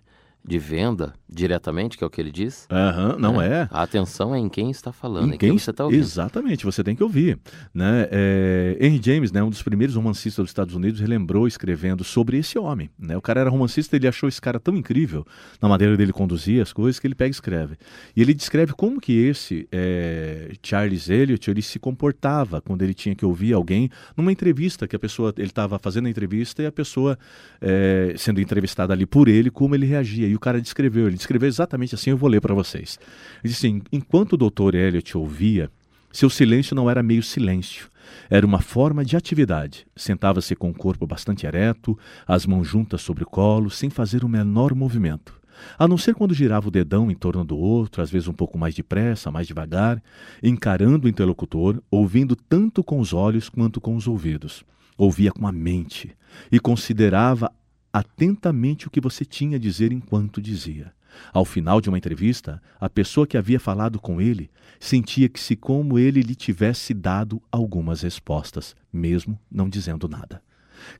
de 0.46 0.58
venda 0.58 1.14
diretamente, 1.26 1.96
que 1.96 2.04
é 2.04 2.06
o 2.06 2.10
que 2.10 2.20
ele 2.20 2.30
diz. 2.30 2.66
Aham, 2.70 3.16
não 3.18 3.40
é. 3.40 3.66
A 3.70 3.82
atenção 3.82 4.34
é 4.34 4.38
em 4.38 4.48
quem 4.48 4.70
está 4.70 4.92
falando, 4.92 5.32
em, 5.32 5.34
Em 5.34 5.38
quem 5.38 5.50
quem 5.50 5.58
você 5.58 5.70
está 5.70 5.84
ouvindo. 5.84 6.00
Exatamente, 6.00 6.64
você 6.64 6.84
tem 6.84 6.94
que 6.94 7.02
ouvir. 7.02 7.38
Né? 7.72 8.08
É, 8.10 8.76
Henry 8.78 9.00
James, 9.02 9.32
né, 9.32 9.42
um 9.42 9.48
dos 9.48 9.62
primeiros 9.62 9.96
romancistas 9.96 10.42
dos 10.42 10.50
Estados 10.50 10.74
Unidos, 10.74 11.00
relembrou 11.00 11.48
escrevendo 11.48 12.04
sobre 12.04 12.38
esse 12.38 12.58
homem. 12.58 12.90
Né? 12.98 13.16
O 13.16 13.22
cara 13.22 13.40
era 13.40 13.50
romancista, 13.50 13.96
ele 13.96 14.06
achou 14.06 14.28
esse 14.28 14.40
cara 14.40 14.60
tão 14.60 14.76
incrível 14.76 15.26
na 15.60 15.68
maneira 15.68 15.96
dele 15.96 16.12
conduzir 16.12 16.60
as 16.60 16.72
coisas 16.72 17.00
que 17.00 17.06
ele 17.06 17.14
pega 17.14 17.28
e 17.28 17.30
escreve. 17.30 17.76
E 18.14 18.20
ele 18.20 18.34
descreve 18.34 18.74
como 18.74 19.00
que 19.00 19.12
esse 19.12 19.66
é, 19.72 20.52
Charles 20.62 21.08
Eliot 21.08 21.50
ele 21.50 21.62
se 21.62 21.78
comportava 21.78 22.60
quando 22.60 22.82
ele 22.82 22.94
tinha 22.94 23.14
que 23.14 23.24
ouvir 23.24 23.54
alguém 23.54 23.90
numa 24.16 24.30
entrevista 24.30 24.86
que 24.86 24.94
a 24.94 24.98
pessoa 24.98 25.32
ele 25.38 25.46
estava 25.46 25.78
fazendo 25.78 26.06
a 26.06 26.10
entrevista 26.10 26.62
e 26.62 26.66
a 26.66 26.72
pessoa 26.72 27.18
é, 27.60 28.14
sendo 28.16 28.40
entrevistada 28.40 28.92
ali 28.92 29.06
por 29.06 29.26
ele, 29.26 29.50
como 29.50 29.74
ele 29.74 29.86
reagia. 29.86 30.33
E 30.34 30.36
o 30.36 30.40
cara 30.40 30.60
descreveu, 30.60 31.06
ele 31.06 31.16
descreveu 31.16 31.48
exatamente 31.48 31.94
assim, 31.94 32.10
eu 32.10 32.16
vou 32.16 32.28
ler 32.28 32.40
para 32.40 32.52
vocês. 32.52 32.98
Ele 33.34 33.52
disse 33.52 33.68
assim, 33.68 33.82
enquanto 33.92 34.32
o 34.32 34.36
doutor 34.36 34.74
Eliot 34.74 35.16
ouvia, 35.16 35.70
seu 36.12 36.28
silêncio 36.28 36.74
não 36.74 36.90
era 36.90 37.04
meio 37.04 37.22
silêncio. 37.22 37.88
Era 38.28 38.44
uma 38.44 38.60
forma 38.60 39.04
de 39.04 39.16
atividade. 39.16 39.86
Sentava-se 39.94 40.56
com 40.56 40.70
o 40.70 40.74
corpo 40.74 41.06
bastante 41.06 41.46
ereto, 41.46 41.96
as 42.26 42.46
mãos 42.46 42.66
juntas 42.66 43.00
sobre 43.00 43.22
o 43.22 43.26
colo, 43.28 43.70
sem 43.70 43.90
fazer 43.90 44.24
o 44.24 44.28
menor 44.28 44.74
movimento. 44.74 45.40
A 45.78 45.86
não 45.86 45.96
ser 45.96 46.16
quando 46.16 46.34
girava 46.34 46.66
o 46.66 46.70
dedão 46.72 47.12
em 47.12 47.14
torno 47.14 47.44
do 47.44 47.56
outro, 47.56 48.02
às 48.02 48.10
vezes 48.10 48.26
um 48.26 48.32
pouco 48.32 48.58
mais 48.58 48.74
depressa, 48.74 49.30
mais 49.30 49.46
devagar, 49.46 50.02
encarando 50.42 51.06
o 51.06 51.08
interlocutor, 51.08 51.80
ouvindo 51.88 52.34
tanto 52.34 52.82
com 52.82 52.98
os 52.98 53.12
olhos 53.12 53.48
quanto 53.48 53.80
com 53.80 53.94
os 53.94 54.08
ouvidos. 54.08 54.64
Ouvia 54.98 55.30
com 55.30 55.46
a 55.46 55.52
mente 55.52 56.10
e 56.50 56.58
considerava 56.58 57.52
atentamente 57.94 58.88
o 58.88 58.90
que 58.90 59.00
você 59.00 59.24
tinha 59.24 59.56
a 59.56 59.60
dizer 59.60 59.92
enquanto 59.92 60.42
dizia. 60.42 60.92
Ao 61.32 61.44
final 61.44 61.80
de 61.80 61.88
uma 61.88 61.96
entrevista, 61.96 62.60
a 62.80 62.90
pessoa 62.90 63.24
que 63.24 63.38
havia 63.38 63.60
falado 63.60 64.00
com 64.00 64.20
ele 64.20 64.50
sentia 64.80 65.28
que 65.28 65.38
se 65.38 65.54
como 65.54 65.96
ele 65.96 66.20
lhe 66.20 66.34
tivesse 66.34 66.92
dado 66.92 67.40
algumas 67.52 68.02
respostas, 68.02 68.74
mesmo 68.92 69.38
não 69.48 69.68
dizendo 69.68 70.08
nada. 70.08 70.42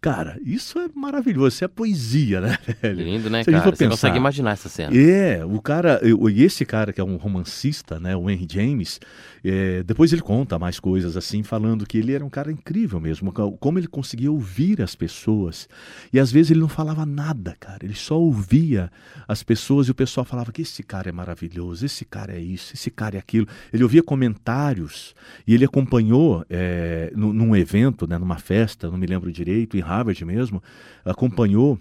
Cara, 0.01 0.39
isso 0.45 0.79
é 0.79 0.89
maravilhoso, 0.95 1.49
isso 1.57 1.65
é 1.65 1.69
poesia, 1.69 2.41
né, 2.41 2.59
velho? 2.83 3.03
Lindo, 3.05 3.31
né, 3.31 3.43
Se 3.45 3.51
cara? 3.51 3.65
Você 3.65 3.71
pensar- 3.73 3.91
consegue 3.91 4.17
imaginar 4.17 4.53
essa 4.53 4.69
cena. 4.69 4.97
É, 4.97 5.45
o 5.45 5.61
cara, 5.61 6.01
e 6.03 6.43
esse 6.43 6.65
cara 6.65 6.93
que 6.93 7.01
é 7.01 7.05
um 7.05 7.17
romancista, 7.17 7.99
né, 8.01 8.15
o 8.17 8.29
Henry 8.31 8.47
James, 8.51 9.01
é, 9.45 9.83
depois 9.83 10.13
ele 10.13 10.23
conta 10.23 10.59
mais 10.59 10.79
coisas 10.81 11.17
assim, 11.17 11.43
falando 11.43 11.87
que 11.87 11.99
ele 11.99 12.13
era 12.15 12.25
um 12.25 12.31
cara 12.31 12.51
incrível 12.51 12.99
mesmo, 13.01 13.33
co- 13.33 13.53
como 13.53 13.79
ele 13.79 13.87
conseguia 13.87 14.31
ouvir 14.33 14.81
as 14.83 14.95
pessoas. 14.95 15.69
E 16.13 16.19
às 16.21 16.31
vezes 16.33 16.51
ele 16.51 16.61
não 16.61 16.69
falava 16.69 17.05
nada, 17.07 17.55
cara, 17.61 17.85
ele 17.85 17.95
só 17.95 18.19
ouvia 18.19 18.91
as 19.29 19.43
pessoas 19.43 19.89
e 19.89 19.91
o 19.91 19.95
pessoal 19.95 20.25
falava 20.25 20.51
que 20.53 20.63
esse 20.63 20.83
cara 20.83 21.09
é 21.09 21.13
maravilhoso, 21.13 21.85
esse 21.85 22.05
cara 22.05 22.33
é 22.33 22.41
isso, 22.41 22.73
esse 22.75 22.91
cara 22.91 23.17
é 23.17 23.19
aquilo. 23.19 23.47
Ele 23.73 23.83
ouvia 23.83 24.03
comentários 24.03 25.15
e 25.47 25.55
ele 25.55 25.65
acompanhou 25.65 26.45
é, 26.51 27.13
nu- 27.15 27.33
num 27.33 27.55
evento, 27.57 28.07
né, 28.07 28.19
numa 28.19 28.39
festa, 28.39 28.91
não 28.91 28.99
me 28.99 29.07
lembro 29.07 29.31
direito, 29.33 29.74
em 29.79 29.83
Harvard 29.83 30.25
mesmo, 30.25 30.63
acompanhou 31.05 31.79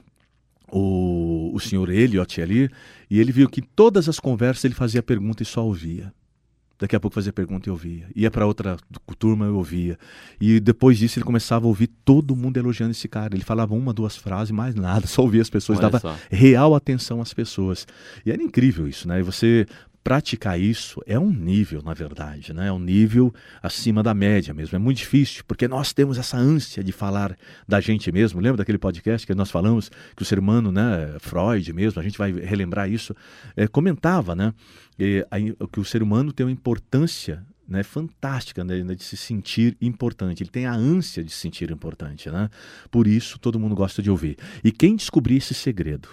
o, 0.71 1.51
o 1.53 1.59
senhor 1.59 1.89
Eliot 1.89 2.41
ali, 2.41 2.69
e 3.09 3.19
ele 3.19 3.31
viu 3.31 3.47
que 3.47 3.61
todas 3.61 4.09
as 4.09 4.19
conversas 4.19 4.65
ele 4.65 4.73
fazia 4.73 5.03
pergunta 5.03 5.43
e 5.43 5.45
só 5.45 5.65
ouvia. 5.65 6.11
Daqui 6.79 6.95
a 6.95 6.99
pouco 6.99 7.15
fazia 7.15 7.31
pergunta 7.31 7.69
e 7.69 7.71
ouvia. 7.71 8.07
Ia 8.13 8.29
para 8.29 8.45
outra 8.45 8.75
turma 9.17 9.45
e 9.45 9.49
ouvia. 9.49 9.97
E 10.41 10.59
depois 10.59 10.97
disso 10.97 11.17
ele 11.17 11.25
começava 11.25 11.65
a 11.65 11.69
ouvir 11.69 11.87
todo 12.03 12.35
mundo 12.35 12.57
elogiando 12.57 12.91
esse 12.91 13.07
cara. 13.07 13.33
Ele 13.35 13.43
falava 13.43 13.73
uma, 13.73 13.93
duas 13.93 14.17
frases, 14.17 14.51
mais 14.51 14.75
nada, 14.75 15.05
só 15.07 15.21
ouvia 15.21 15.41
as 15.41 15.49
pessoas, 15.49 15.79
Olha 15.79 15.89
dava 15.89 15.99
só. 15.99 16.17
real 16.29 16.75
atenção 16.75 17.21
às 17.21 17.33
pessoas. 17.33 17.87
E 18.25 18.31
era 18.31 18.43
incrível 18.43 18.85
isso, 18.85 19.07
né? 19.07 19.19
E 19.19 19.23
você 19.23 19.65
praticar 20.03 20.59
isso 20.59 21.01
é 21.07 21.17
um 21.17 21.31
nível, 21.31 21.81
na 21.81 21.93
verdade, 21.93 22.53
né? 22.53 22.67
É 22.67 22.71
um 22.71 22.79
nível 22.79 23.33
acima 23.61 24.03
da 24.03 24.13
média 24.13 24.53
mesmo. 24.53 24.75
É 24.75 24.79
muito 24.79 24.97
difícil, 24.97 25.43
porque 25.47 25.67
nós 25.67 25.93
temos 25.93 26.17
essa 26.17 26.35
ânsia 26.35 26.83
de 26.83 26.91
falar 26.91 27.37
da 27.67 27.79
gente 27.79 28.11
mesmo. 28.11 28.41
Lembra 28.41 28.57
daquele 28.57 28.77
podcast 28.77 29.25
que 29.25 29.33
nós 29.33 29.49
falamos 29.49 29.89
que 30.15 30.21
o 30.21 30.25
ser 30.25 30.37
humano, 30.37 30.71
né, 30.71 31.15
Freud 31.19 31.71
mesmo, 31.71 31.99
a 31.99 32.03
gente 32.03 32.17
vai 32.17 32.31
relembrar 32.31 32.89
isso, 32.89 33.15
é, 33.55 33.67
comentava, 33.67 34.35
né, 34.35 34.53
aí, 35.31 35.55
que 35.71 35.79
o 35.79 35.85
ser 35.85 36.03
humano 36.03 36.33
tem 36.33 36.45
uma 36.45 36.51
importância 36.51 37.45
né, 37.65 37.81
fantástica 37.81 38.61
né, 38.63 38.81
de 38.93 39.03
se 39.03 39.15
sentir 39.15 39.77
importante. 39.81 40.43
Ele 40.43 40.49
tem 40.49 40.65
a 40.65 40.73
ânsia 40.73 41.23
de 41.23 41.31
se 41.31 41.37
sentir 41.37 41.71
importante, 41.71 42.29
né? 42.29 42.49
Por 42.91 43.07
isso 43.07 43.39
todo 43.39 43.57
mundo 43.57 43.73
gosta 43.73 44.01
de 44.01 44.11
ouvir. 44.11 44.37
E 44.63 44.71
quem 44.71 44.97
descobrir 44.97 45.37
esse 45.37 45.53
segredo, 45.53 46.09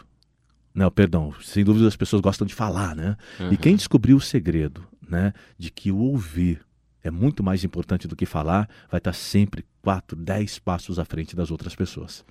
não, 0.74 0.90
perdão, 0.90 1.34
sem 1.42 1.64
dúvida 1.64 1.88
as 1.88 1.96
pessoas 1.96 2.22
gostam 2.22 2.46
de 2.46 2.54
falar, 2.54 2.94
né? 2.94 3.16
E 3.50 3.56
quem 3.56 3.74
descobriu 3.76 4.16
o 4.16 4.20
segredo, 4.20 4.86
né, 5.08 5.32
de 5.58 5.70
que 5.70 5.90
o 5.90 5.98
ouvir 5.98 6.60
é 7.02 7.10
muito 7.10 7.42
mais 7.42 7.64
importante 7.64 8.06
do 8.06 8.14
que 8.14 8.26
falar, 8.26 8.68
vai 8.90 8.98
estar 8.98 9.12
sempre 9.12 9.64
quatro, 9.82 10.16
dez 10.16 10.58
passos 10.58 10.98
à 10.98 11.04
frente 11.04 11.34
das 11.34 11.50
outras 11.50 11.74
pessoas. 11.74 12.24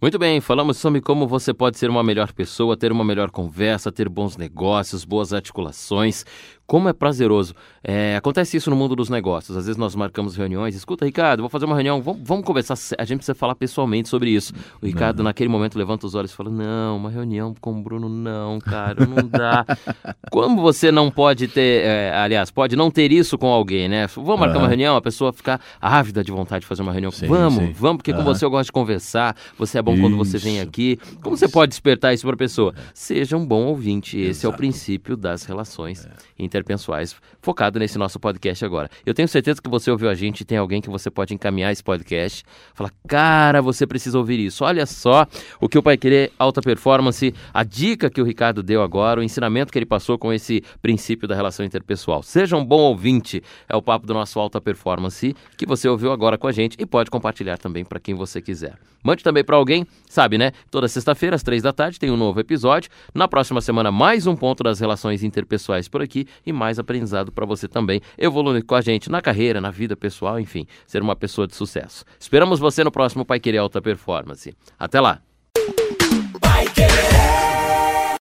Muito 0.00 0.18
bem, 0.18 0.40
falamos 0.40 0.76
sobre 0.76 1.00
como 1.00 1.26
você 1.26 1.54
pode 1.54 1.78
ser 1.78 1.88
uma 1.88 2.02
melhor 2.02 2.32
pessoa, 2.32 2.76
ter 2.76 2.92
uma 2.92 3.04
melhor 3.04 3.30
conversa, 3.30 3.92
ter 3.92 4.08
bons 4.08 4.36
negócios, 4.36 5.04
boas 5.04 5.32
articulações. 5.32 6.26
Como 6.66 6.88
é 6.88 6.92
prazeroso. 6.94 7.54
É, 7.82 8.16
acontece 8.16 8.56
isso 8.56 8.70
no 8.70 8.76
mundo 8.76 8.96
dos 8.96 9.10
negócios. 9.10 9.54
Às 9.56 9.66
vezes 9.66 9.76
nós 9.76 9.94
marcamos 9.94 10.34
reuniões. 10.34 10.74
Escuta, 10.74 11.04
Ricardo, 11.04 11.40
vou 11.40 11.50
fazer 11.50 11.66
uma 11.66 11.74
reunião. 11.74 12.00
Vamos, 12.00 12.22
vamos 12.24 12.44
conversar. 12.44 12.74
A 12.96 13.04
gente 13.04 13.18
precisa 13.18 13.34
falar 13.34 13.54
pessoalmente 13.54 14.08
sobre 14.08 14.30
isso. 14.30 14.52
O 14.80 14.86
Ricardo, 14.86 15.22
naquele 15.22 15.50
momento, 15.50 15.76
levanta 15.78 16.06
os 16.06 16.14
olhos 16.14 16.30
e 16.32 16.34
fala: 16.34 16.48
Não, 16.50 16.96
uma 16.96 17.10
reunião 17.10 17.54
com 17.60 17.78
o 17.78 17.82
Bruno, 17.82 18.08
não, 18.08 18.58
cara, 18.60 19.06
não 19.06 19.28
dá. 19.28 19.66
Como 20.30 20.62
você 20.62 20.90
não 20.90 21.10
pode 21.10 21.48
ter, 21.48 21.84
é, 21.84 22.12
aliás, 22.16 22.50
pode 22.50 22.74
não 22.74 22.90
ter 22.90 23.12
isso 23.12 23.36
com 23.36 23.48
alguém, 23.48 23.88
né? 23.88 24.06
Vamos 24.06 24.40
marcar 24.40 24.56
uma 24.56 24.62
Aham. 24.62 24.68
reunião, 24.68 24.96
a 24.96 25.02
pessoa 25.02 25.32
fica 25.32 25.60
ávida 25.80 26.24
de 26.24 26.32
vontade 26.32 26.62
de 26.62 26.66
fazer 26.66 26.82
uma 26.82 26.92
reunião. 26.92 27.12
Sim, 27.12 27.26
vamos, 27.26 27.62
sim. 27.62 27.72
vamos, 27.72 27.98
porque 27.98 28.12
com 28.12 28.20
Aham. 28.22 28.32
você 28.34 28.44
eu 28.44 28.50
gosto 28.50 28.66
de 28.66 28.72
conversar. 28.72 29.36
Você 29.58 29.78
é 29.78 29.82
bom 29.82 30.00
quando 30.00 30.16
você 30.16 30.38
vem 30.38 30.56
Isso. 30.56 30.68
aqui. 30.68 30.98
Como 31.22 31.36
você 31.36 31.46
pode 31.46 31.70
despertar 31.70 32.14
isso 32.14 32.24
para 32.26 32.34
a 32.34 32.38
pessoa? 32.38 32.74
Seja 32.94 33.36
um 33.36 33.44
bom 33.46 33.66
ouvinte. 33.66 34.18
Esse 34.18 34.46
é 34.46 34.48
o 34.48 34.50
Exato. 34.50 34.56
princípio 34.56 35.16
das 35.16 35.44
relações 35.44 36.08
interpessoais, 36.54 37.16
focado 37.42 37.78
nesse 37.78 37.98
nosso 37.98 38.20
podcast 38.20 38.64
agora. 38.64 38.88
Eu 39.04 39.12
tenho 39.12 39.26
certeza 39.26 39.60
que 39.60 39.68
você 39.68 39.90
ouviu 39.90 40.08
a 40.08 40.14
gente 40.14 40.42
e 40.42 40.44
tem 40.44 40.56
alguém 40.56 40.80
que 40.80 40.88
você 40.88 41.10
pode 41.10 41.34
encaminhar 41.34 41.72
esse 41.72 41.82
podcast. 41.82 42.44
Falar, 42.74 42.92
cara, 43.08 43.60
você 43.60 43.86
precisa 43.86 44.16
ouvir 44.16 44.38
isso. 44.38 44.64
Olha 44.64 44.86
só 44.86 45.26
o 45.60 45.68
que 45.68 45.76
o 45.76 45.82
Pai 45.82 45.96
Querer 45.96 46.30
Alta 46.38 46.62
Performance, 46.62 47.34
a 47.52 47.64
dica 47.64 48.08
que 48.08 48.20
o 48.20 48.24
Ricardo 48.24 48.62
deu 48.62 48.82
agora, 48.82 49.20
o 49.20 49.22
ensinamento 49.22 49.72
que 49.72 49.78
ele 49.78 49.86
passou 49.86 50.16
com 50.16 50.32
esse 50.32 50.62
princípio 50.80 51.26
da 51.26 51.34
relação 51.34 51.66
interpessoal. 51.66 52.22
Seja 52.22 52.56
um 52.56 52.64
bom 52.64 52.80
ouvinte. 52.80 53.42
É 53.68 53.74
o 53.74 53.82
papo 53.82 54.06
do 54.06 54.14
nosso 54.14 54.38
Alta 54.38 54.60
Performance 54.60 55.34
que 55.56 55.66
você 55.66 55.88
ouviu 55.88 56.12
agora 56.12 56.38
com 56.38 56.46
a 56.46 56.52
gente 56.52 56.76
e 56.78 56.86
pode 56.86 57.10
compartilhar 57.10 57.58
também 57.58 57.84
para 57.84 57.98
quem 57.98 58.14
você 58.14 58.40
quiser. 58.40 58.78
Mande 59.02 59.22
também 59.22 59.44
para 59.44 59.56
alguém, 59.56 59.86
sabe, 60.08 60.38
né? 60.38 60.52
Toda 60.70 60.88
sexta-feira, 60.88 61.36
às 61.36 61.42
três 61.42 61.62
da 61.62 61.74
tarde, 61.74 62.00
tem 62.00 62.10
um 62.10 62.16
novo 62.16 62.40
episódio. 62.40 62.90
Na 63.14 63.28
próxima 63.28 63.60
semana, 63.60 63.92
mais 63.92 64.26
um 64.26 64.34
ponto 64.34 64.62
das 64.62 64.80
relações 64.80 65.22
interpessoais 65.22 65.88
por 65.88 66.00
aqui 66.00 66.26
e 66.46 66.52
mais 66.52 66.78
aprendizado 66.78 67.32
para 67.32 67.46
você 67.46 67.68
também, 67.68 68.00
evoluindo 68.18 68.64
com 68.64 68.74
a 68.74 68.80
gente 68.80 69.10
na 69.10 69.20
carreira, 69.20 69.60
na 69.60 69.70
vida 69.70 69.96
pessoal, 69.96 70.38
enfim, 70.40 70.66
ser 70.86 71.02
uma 71.02 71.16
pessoa 71.16 71.46
de 71.46 71.54
sucesso. 71.54 72.04
Esperamos 72.18 72.58
você 72.58 72.82
no 72.82 72.90
próximo 72.90 73.24
Pai 73.24 73.40
Querer 73.40 73.58
Alta 73.58 73.80
Performance. 73.80 74.54
Até 74.78 75.00
lá! 75.00 75.20